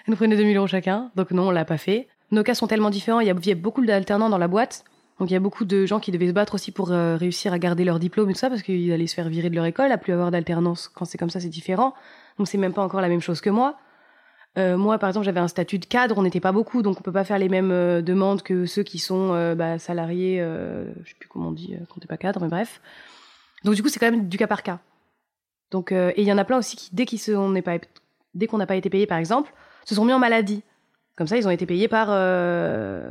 [0.08, 1.10] nous prenait 2000 euros chacun.
[1.16, 2.08] Donc non, on l'a pas fait.
[2.30, 3.20] Nos cas sont tellement différents.
[3.20, 4.84] Il y a, il y a beaucoup d'alternants dans la boîte.
[5.18, 7.52] Donc il y a beaucoup de gens qui devaient se battre aussi pour euh, réussir
[7.52, 9.66] à garder leur diplôme et tout ça, parce qu'ils allaient se faire virer de leur
[9.66, 10.88] école, à plus avoir d'alternance.
[10.88, 11.94] Quand c'est comme ça, c'est différent.
[12.38, 13.76] Donc c'est même pas encore la même chose que moi.
[14.58, 17.02] Euh, moi, par exemple, j'avais un statut de cadre, on n'était pas beaucoup, donc on
[17.02, 21.08] peut pas faire les mêmes euh, demandes que ceux qui sont euh, bah, salariés, je
[21.08, 22.80] sais plus comment on dit, quand t'es pas cadre, mais bref.
[23.64, 24.78] Donc du coup, c'est quand même du cas par cas.
[25.70, 27.78] Donc et il y en a plein aussi qui, dès qu'ils se- on n'est pas,
[28.34, 29.52] dès qu'on n'a pas été payé, par exemple,
[29.86, 30.62] se sont mis en maladie.
[31.16, 32.08] Comme ça, ils ont été payés par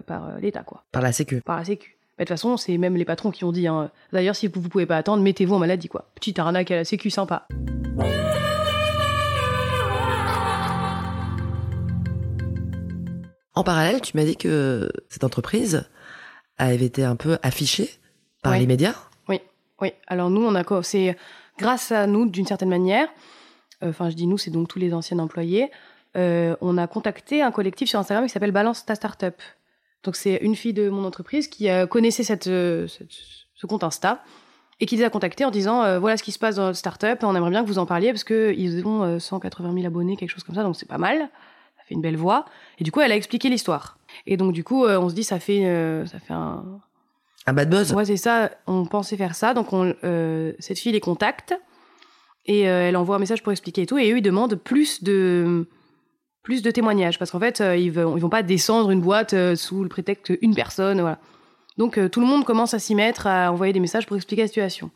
[0.06, 1.42] par l'État, quoi, Par la sécu.
[1.42, 1.98] par la Sécu.
[2.20, 3.68] Mais De toute façon, c'est même les patrons qui ont dit.
[3.68, 3.89] Hein.
[4.14, 6.06] D'ailleurs, si vous, vous pouvez pas attendre, mettez-vous en maladie, quoi.
[6.14, 7.48] Petite arnaque à la Sécu, sympa.
[13.62, 15.88] En parallèle, tu m'as dit que cette entreprise
[16.57, 17.91] avait été un peu affichée
[18.41, 18.95] par les médias.
[19.80, 21.16] Oui, alors nous, on a c'est
[21.59, 23.07] grâce à nous, d'une certaine manière,
[23.84, 25.70] euh, enfin je dis nous, c'est donc tous les anciens employés,
[26.18, 29.36] euh, on a contacté un collectif sur Instagram qui s'appelle Balance ta Startup.
[30.03, 33.09] Donc c'est une fille de mon entreprise qui euh, connaissait cette, euh, cette-
[33.53, 34.24] ce compte Insta
[34.80, 36.80] et qui les a contactés en disant euh, voilà ce qui se passe dans notre
[36.80, 40.18] startup, on aimerait bien que vous en parliez parce qu'ils ont euh, 180 000 abonnés,
[40.18, 41.30] quelque chose comme ça, donc c'est pas mal,
[41.92, 42.46] fait une belle voix.
[42.80, 43.98] Et du coup, elle a expliqué l'histoire.
[44.26, 46.64] Et donc du coup, euh, on se dit ça fait euh, ça fait un,
[47.46, 47.94] Un bad buzz.
[47.94, 48.52] Ouais, c'est ça.
[48.68, 49.54] On pensait faire ça.
[49.54, 51.54] Donc, on, euh, cette fille les contacte
[52.46, 53.98] et euh, elle envoie un message pour expliquer et tout.
[53.98, 55.68] Et eux, ils demandent plus de
[56.44, 59.84] plus de témoignages parce qu'en fait, ils vont ils vont pas descendre une boîte sous
[59.84, 61.20] le prétexte une personne, voilà.
[61.78, 64.48] Donc, tout le monde commence à s'y mettre, à envoyer des messages pour expliquer la
[64.48, 64.89] situation.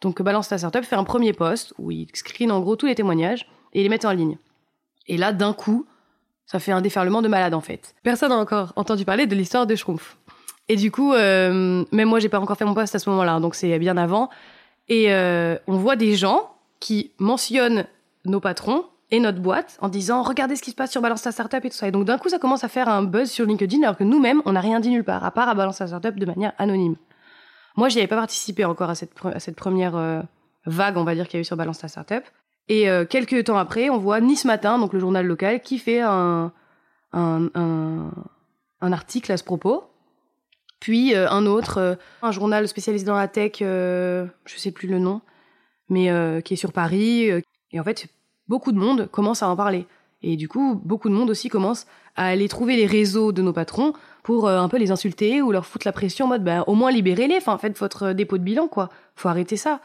[0.00, 2.94] Donc, Balance ta startup fait un premier post où il screen en gros tous les
[2.94, 4.36] témoignages et ils les mettent en ligne.
[5.06, 5.86] Et là, d'un coup,
[6.46, 7.94] ça fait un déferlement de malades en fait.
[8.02, 10.16] Personne n'a encore entendu parler de l'histoire de Schtroumpf.
[10.68, 13.34] Et du coup, euh, même moi, j'ai pas encore fait mon post à ce moment-là,
[13.34, 14.30] hein, donc c'est bien avant.
[14.88, 17.86] Et euh, on voit des gens qui mentionnent
[18.24, 21.32] nos patrons et notre boîte en disant regardez ce qui se passe sur Balance ta
[21.32, 21.88] startup et tout ça.
[21.88, 24.40] Et donc d'un coup, ça commence à faire un buzz sur LinkedIn alors que nous-mêmes,
[24.46, 26.96] on n'a rien dit nulle part, à part à Balance ta startup de manière anonyme.
[27.76, 30.20] Moi, j'y avais pas participé encore à cette, pre- à cette première euh,
[30.64, 32.24] vague, on va dire, qu'il y a eu sur Balance ta startup.
[32.68, 36.00] Et euh, quelques temps après, on voit Nice Matin, donc le journal local, qui fait
[36.00, 36.52] un,
[37.12, 38.10] un,
[38.80, 39.84] article à ce propos.
[40.80, 44.98] Puis euh, un autre, euh, un journal spécialisé dans la tech, je sais plus le
[44.98, 45.20] nom,
[45.88, 46.08] mais
[46.42, 47.28] qui est sur Paris.
[47.72, 48.08] et en fait,
[48.48, 49.86] beaucoup de monde commence à en parler.
[50.22, 51.86] Et du coup, beaucoup de monde aussi commence
[52.16, 53.92] à aller trouver les réseaux de nos patrons
[54.22, 56.90] pour un peu les insulter ou leur foutre la pression en mode bah, au moins
[56.90, 58.88] libérez-les, faites votre dépôt de bilan quoi.
[59.16, 59.80] Faut arrêter ça.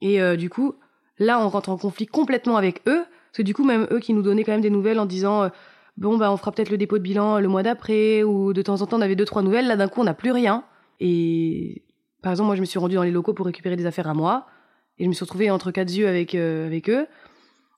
[0.00, 0.76] Et du coup,
[1.18, 4.14] là on rentre en conflit complètement avec eux parce que du coup même eux qui
[4.14, 5.48] nous donnaient quand même des nouvelles en disant euh,
[5.96, 8.80] bon bah on fera peut-être le dépôt de bilan le mois d'après ou de temps
[8.80, 9.66] en temps on avait deux trois nouvelles.
[9.66, 10.64] Là d'un coup on n'a plus rien.
[11.00, 11.82] Et
[12.22, 14.14] par exemple moi je me suis rendue dans les locaux pour récupérer des affaires à
[14.14, 14.46] moi
[14.98, 17.06] et je me suis retrouvée entre quatre yeux avec euh, avec eux.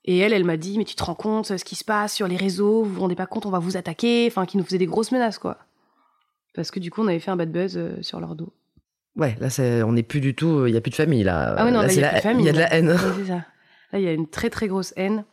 [0.05, 2.27] Et elle elle m'a dit mais tu te rends compte ce qui se passe sur
[2.27, 4.77] les réseaux vous vous rendez pas compte on va vous attaquer enfin qui nous faisait
[4.77, 5.57] des grosses menaces quoi.
[6.53, 8.53] Parce que du coup on avait fait un bad buzz euh, sur leur dos
[9.17, 9.49] Ouais, là,
[9.85, 11.55] on n'est plus du tout, il y a plus de famille là.
[11.57, 12.73] Ah oui, non, Là, il y a la- de famille, il y a de la
[12.73, 12.89] haine.
[12.91, 13.45] Ouais, c'est ça.
[13.91, 15.25] Là, il y a une très très grosse haine.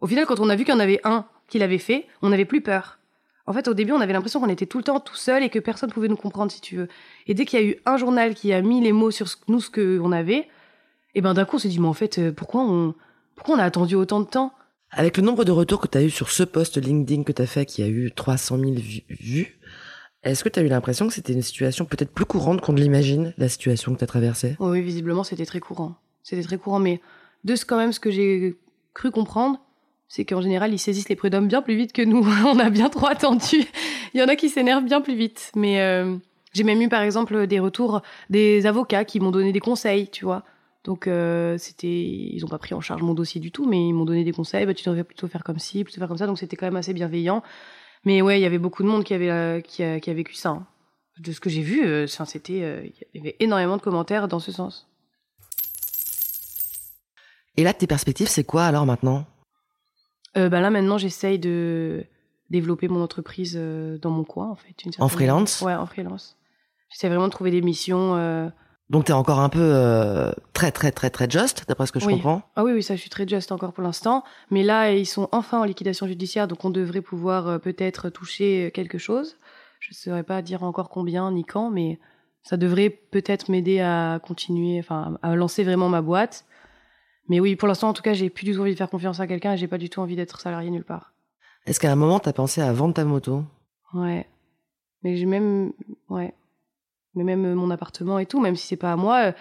[0.00, 2.28] Au final, quand on a vu qu'il y en avait un qui l'avait fait, on
[2.28, 2.98] n'avait plus peur.
[3.46, 5.48] En fait, au début, on avait l'impression qu'on était tout le temps tout seul et
[5.48, 6.88] que personne pouvait nous comprendre, si tu veux.
[7.26, 9.36] Et dès qu'il y a eu un journal qui a mis les mots sur ce-
[9.48, 10.46] nous, ce qu'on avait,
[11.14, 12.94] et ben d'un coup, on s'est dit, mais en fait, euh, pourquoi on,
[13.36, 14.52] pourquoi on a attendu autant de temps?
[14.90, 17.40] Avec le nombre de retours que tu as eu sur ce post LinkedIn que tu
[17.40, 19.58] as fait, qui a eu 300 000 vu- vues,
[20.22, 22.80] est-ce que tu as eu l'impression que c'était une situation peut-être plus courante qu'on ne
[22.80, 25.94] l'imagine, la situation que tu as traversée Oui, visiblement, c'était très courant.
[26.22, 27.00] C'était très courant, mais
[27.44, 28.56] de ce quand même, ce que j'ai
[28.94, 29.60] cru comprendre,
[30.08, 32.26] c'est qu'en général, ils saisissent les prud'hommes bien plus vite que nous.
[32.46, 33.64] On a bien trop attendu.
[34.14, 35.52] Il y en a qui s'énervent bien plus vite.
[35.54, 36.16] Mais euh,
[36.52, 40.24] j'ai même eu, par exemple, des retours des avocats qui m'ont donné des conseils, tu
[40.24, 40.44] vois.
[40.84, 43.92] Donc, euh, c'était, ils ont pas pris en charge mon dossier du tout, mais ils
[43.92, 44.64] m'ont donné des conseils.
[44.64, 46.26] Bah, tu devrais plutôt faire comme ci, plutôt faire comme ça.
[46.26, 47.42] Donc, c'était quand même assez bienveillant.
[48.04, 50.14] Mais ouais, il y avait beaucoup de monde qui avait, euh, qui a, qui a
[50.14, 50.50] vécu ça.
[50.50, 50.66] hein.
[51.18, 54.52] De ce que j'ai vu, euh, euh, il y avait énormément de commentaires dans ce
[54.52, 54.88] sens.
[57.56, 59.26] Et là, tes perspectives, c'est quoi alors maintenant?
[60.36, 62.04] Euh, bah là maintenant j'essaye de
[62.50, 64.74] développer mon entreprise dans mon coin en fait.
[64.78, 65.62] certaine freelance?
[65.62, 65.78] Manière.
[65.78, 66.36] Ouais, en freelance.
[66.90, 68.14] J'essaie vraiment de trouver des missions.
[68.88, 72.00] Euh, Donc t'es encore un peu euh, très très très très just, d'après ce que
[72.00, 72.14] je Oui.
[72.14, 72.42] comprends.
[72.56, 74.24] Ah oui oui ça je suis très juste encore pour l'instant.
[74.50, 78.70] Mais là ils sont enfin en liquidation judiciaire donc on devrait pouvoir euh, peut-être toucher
[78.74, 79.36] quelque chose.
[79.80, 81.98] Je ne saurais pas dire encore combien ni quand mais
[82.42, 86.44] ça devrait peut-être m'aider à continuer, enfin à lancer vraiment ma boîte.
[87.28, 89.20] Mais oui pour l'instant en tout cas j'ai plus du tout envie de faire confiance
[89.20, 91.12] à quelqu'un et j'ai pas du tout envie d'être salarié nulle part.
[91.66, 93.44] Est-ce qu'à un moment, t'as pensé à vendre ta moto?
[93.92, 94.26] Ouais.
[95.02, 95.72] Mais j'ai même.
[96.08, 96.32] Ouais.
[97.18, 99.32] Mais même euh, mon appartement et tout, même si c'est pas à moi, euh,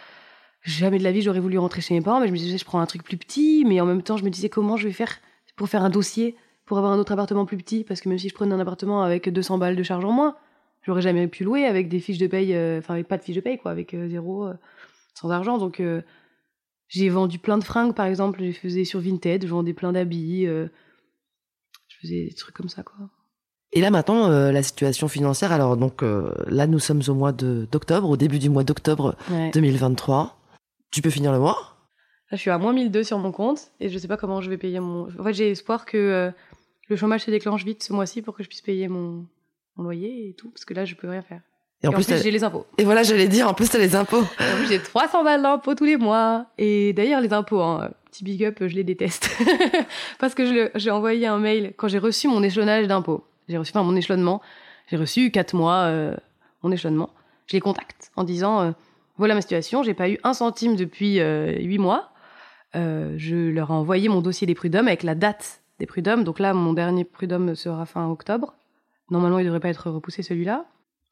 [0.64, 2.66] jamais de la vie j'aurais voulu rentrer chez mes parents, mais je me disais, je
[2.66, 4.94] prends un truc plus petit, mais en même temps, je me disais comment je vais
[4.94, 5.20] faire
[5.56, 8.28] pour faire un dossier pour avoir un autre appartement plus petit, parce que même si
[8.30, 10.36] je prenais un appartement avec 200 balles de charge en moins,
[10.82, 13.38] j'aurais jamais pu louer avec des fiches de paye, euh, enfin, avec pas de fiches
[13.38, 14.50] de paye, quoi, avec zéro,
[15.14, 15.58] sans argent.
[15.58, 15.82] Donc,
[16.88, 20.46] j'ai vendu plein de fringues, par exemple, je faisais sur Vinted, je vendais plein d'habits.
[20.48, 20.68] euh,
[22.02, 23.10] faisais des trucs comme ça, quoi.
[23.74, 27.32] Et là maintenant, euh, la situation financière, alors donc euh, là nous sommes au mois
[27.34, 29.52] d'octobre, au début du mois d'octobre Ouais.
[29.54, 30.38] 2023.
[30.92, 31.58] Tu peux finir le mois?
[32.32, 34.50] Là, je suis à moins 1002 sur mon compte et je sais pas comment je
[34.50, 35.08] vais payer mon.
[35.20, 36.32] En fait, j'ai espoir que euh,
[36.90, 39.26] le chômage se déclenche vite ce mois-ci pour que je puisse payer mon,
[39.76, 41.42] mon loyer et tout, parce que là, je peux rien faire.
[41.84, 42.66] Et Et en plus, j'ai les impôts.
[42.78, 44.22] et voilà, j'allais dire, en plus t'as les impôts.
[44.22, 46.48] En plus, j'ai 300 balles d'impôts tous les mois.
[46.58, 49.30] Et d'ailleurs, les impôts, hein, petit big up, je les déteste.
[50.20, 53.24] Parce que j'ai envoyé un mail quand j'ai reçu mon échelonnage d'impôts.
[53.48, 54.42] J'ai reçu, enfin, mon échelonnement.
[54.88, 56.16] J'ai reçu 4 mois euh,
[56.64, 57.10] mon échelonnement.
[57.46, 58.72] Je les contacte en disant euh,
[59.18, 62.12] voilà ma situation, j'ai pas eu un centime depuis euh, 8 mois.
[62.74, 66.24] Je leur ai envoyé mon dossier des prud'hommes avec la date des prud'hommes.
[66.24, 68.54] Donc là, mon dernier prud'homme sera fin octobre.
[69.10, 70.66] Normalement, il devrait pas être repoussé celui-là.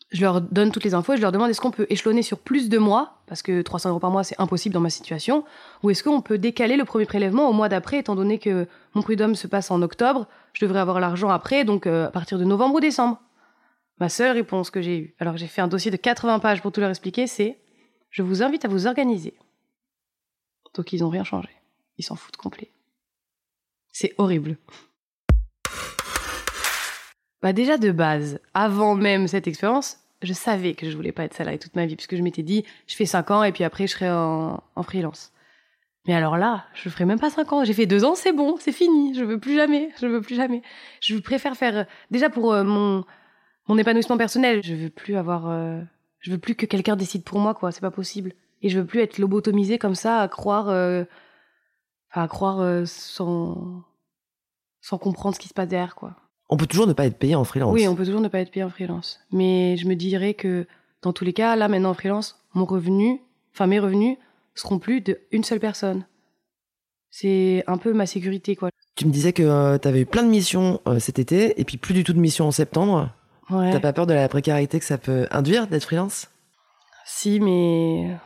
[0.10, 2.40] Je leur donne toutes les infos et je leur demande est-ce qu'on peut échelonner sur
[2.40, 5.44] plus de mois, parce que 300 euros par mois c'est impossible dans ma situation,
[5.82, 9.02] ou est-ce qu'on peut décaler le premier prélèvement au mois d'après, étant donné que mon
[9.02, 12.44] prud'homme se passe en octobre, je devrais avoir l'argent après, donc euh, à partir de
[12.44, 13.20] novembre ou décembre.
[14.00, 16.72] Ma seule réponse que j'ai eue, alors j'ai fait un dossier de 80 pages pour
[16.72, 17.60] tout leur expliquer, c'est
[18.10, 19.34] je vous invite à vous organiser.
[20.76, 21.50] Donc ils n'ont rien changé.
[21.98, 22.72] Ils s'en foutent complet.
[23.92, 24.58] C'est horrible.
[27.46, 31.36] Bah déjà de base, avant même cette expérience, je savais que je voulais pas être
[31.36, 33.86] salarié toute ma vie, puisque je m'étais dit, je fais 5 ans et puis après
[33.86, 35.32] je serai en, freelance.
[36.08, 37.64] Mais alors là, je ferai même pas 5 ans.
[37.64, 39.14] J'ai fait 2 ans, c'est bon, c'est fini.
[39.14, 40.64] Je veux plus jamais, je veux plus jamais.
[41.02, 43.06] Je préfère faire, déjà pour euh, mon,
[43.68, 45.80] mon épanouissement personnel, je veux plus avoir, euh,
[46.22, 47.72] je veux plus que quelqu'un décide pour moi, quoi.
[47.72, 48.34] C'est pas possible.
[48.64, 51.04] Et je veux plus être lobotomisée comme ça, à croire, euh,
[52.10, 53.84] à croire euh, sans,
[54.82, 56.16] sans comprendre ce qui se passe derrière, quoi.
[56.50, 57.74] On peut toujours ne pas être payé en freelance.
[57.74, 59.20] Oui, on peut toujours ne pas être payé en freelance.
[59.32, 60.68] Mais je me dirais que
[61.02, 63.22] dans tous les cas, là maintenant en freelance, mon revenu,
[63.54, 64.18] enfin mes revenus,
[64.54, 66.06] seront plus de une seule personne.
[67.10, 68.70] C'est un peu ma sécurité, quoi.
[68.96, 71.78] Tu me disais que tu avais eu plein de missions euh, cet été et puis
[71.78, 73.10] plus du tout de missions en septembre.
[73.50, 73.72] Ouais.
[73.72, 76.28] T'as pas peur de la précarité que ça peut induire d'être freelance?
[77.06, 78.18] Si, mais.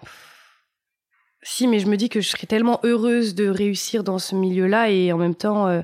[1.41, 4.89] Si, mais je me dis que je serais tellement heureuse de réussir dans ce milieu-là
[4.89, 5.81] et en même temps, euh,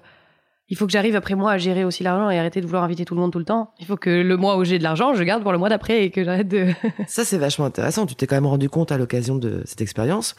[0.70, 3.06] il faut que j'arrive après moi à gérer aussi l'argent et arrêter de vouloir inviter
[3.06, 3.74] tout le monde tout le temps.
[3.80, 6.04] Il faut que le mois où j'ai de l'argent, je garde pour le mois d'après
[6.06, 6.70] et que j'arrête de.
[7.08, 8.06] Ça, c'est vachement intéressant.
[8.06, 10.36] Tu t'es quand même rendu compte à l'occasion de cette expérience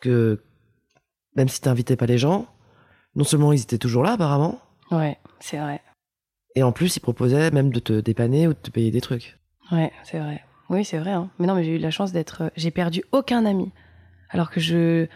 [0.00, 0.42] que
[1.36, 2.46] même si t'invitais pas les gens,
[3.14, 4.60] non seulement ils étaient toujours là apparemment,
[4.90, 5.80] ouais, c'est vrai.
[6.56, 9.38] et en plus ils proposaient même de te dépanner ou de te payer des trucs.
[9.70, 10.42] Ouais, c'est vrai.
[10.70, 11.12] Oui, c'est vrai.
[11.12, 11.30] hein.
[11.38, 12.42] Mais non, mais j'ai eu la chance d'être.
[12.42, 13.70] euh, J'ai perdu aucun ami.
[14.30, 15.06] Alors que je.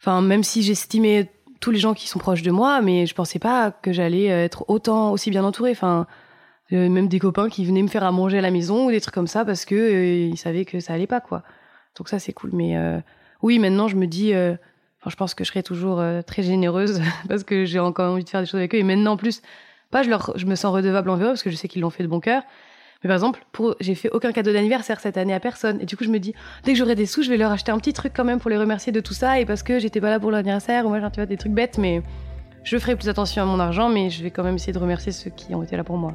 [0.00, 1.30] Enfin, même si j'estimais
[1.64, 4.66] tous les gens qui sont proches de moi, mais je pensais pas que j'allais être
[4.68, 5.70] autant, aussi bien entourée.
[5.70, 6.06] Enfin,
[6.74, 9.00] euh, même des copains qui venaient me faire à manger à la maison ou des
[9.00, 11.42] trucs comme ça parce que euh, ils savaient que ça allait pas, quoi.
[11.96, 12.50] Donc ça, c'est cool.
[12.52, 12.98] Mais euh,
[13.40, 14.34] oui, maintenant, je me dis.
[14.34, 14.56] euh,
[15.06, 18.28] je pense que je serai toujours euh, très généreuse parce que j'ai encore envie de
[18.28, 18.78] faire des choses avec eux.
[18.78, 19.40] Et maintenant, en plus,
[19.90, 21.90] pas je, leur, je me sens redevable envers eux parce que je sais qu'ils l'ont
[21.90, 22.42] fait de bon cœur.
[23.04, 23.44] Mais par exemple,
[23.80, 25.78] j'ai fait aucun cadeau d'anniversaire cette année à personne.
[25.82, 26.32] Et du coup, je me dis,
[26.64, 28.48] dès que j'aurai des sous, je vais leur acheter un petit truc quand même pour
[28.48, 29.38] les remercier de tout ça.
[29.38, 31.76] Et parce que j'étais pas là pour l'anniversaire, ou moi, tu vois, des trucs bêtes.
[31.76, 32.02] Mais
[32.62, 35.12] je ferai plus attention à mon argent, mais je vais quand même essayer de remercier
[35.12, 36.14] ceux qui ont été là pour moi.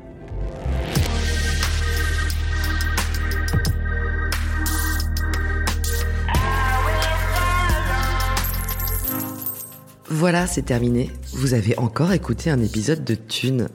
[10.08, 11.12] Voilà, c'est terminé.
[11.34, 13.70] Vous avez encore écouté un épisode de Thune.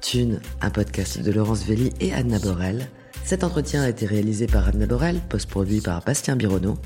[0.00, 2.88] Thune, un podcast de Laurence Velli et Anna Borel.
[3.24, 6.78] Cet entretien a été réalisé par Anna Borel, post-produit par Bastien Bironneau,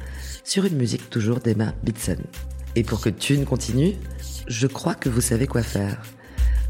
[0.45, 2.17] sur une musique toujours d'Emma Bitson.
[2.77, 3.95] Et pour que Thune continue,
[4.47, 6.03] je crois que vous savez quoi faire.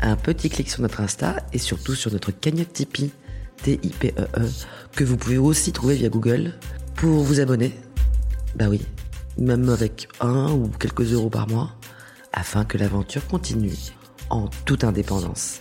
[0.01, 3.12] Un petit clic sur notre Insta et surtout sur notre cagnotte Tipeee,
[3.62, 4.49] T-I-P-E-E, E,
[4.97, 6.55] que vous pouvez aussi trouver via Google,
[6.97, 7.72] pour vous abonner.
[8.57, 8.80] Bah oui,
[9.38, 11.76] même avec un ou quelques euros par mois,
[12.32, 13.76] afin que l'aventure continue
[14.30, 15.61] en toute indépendance.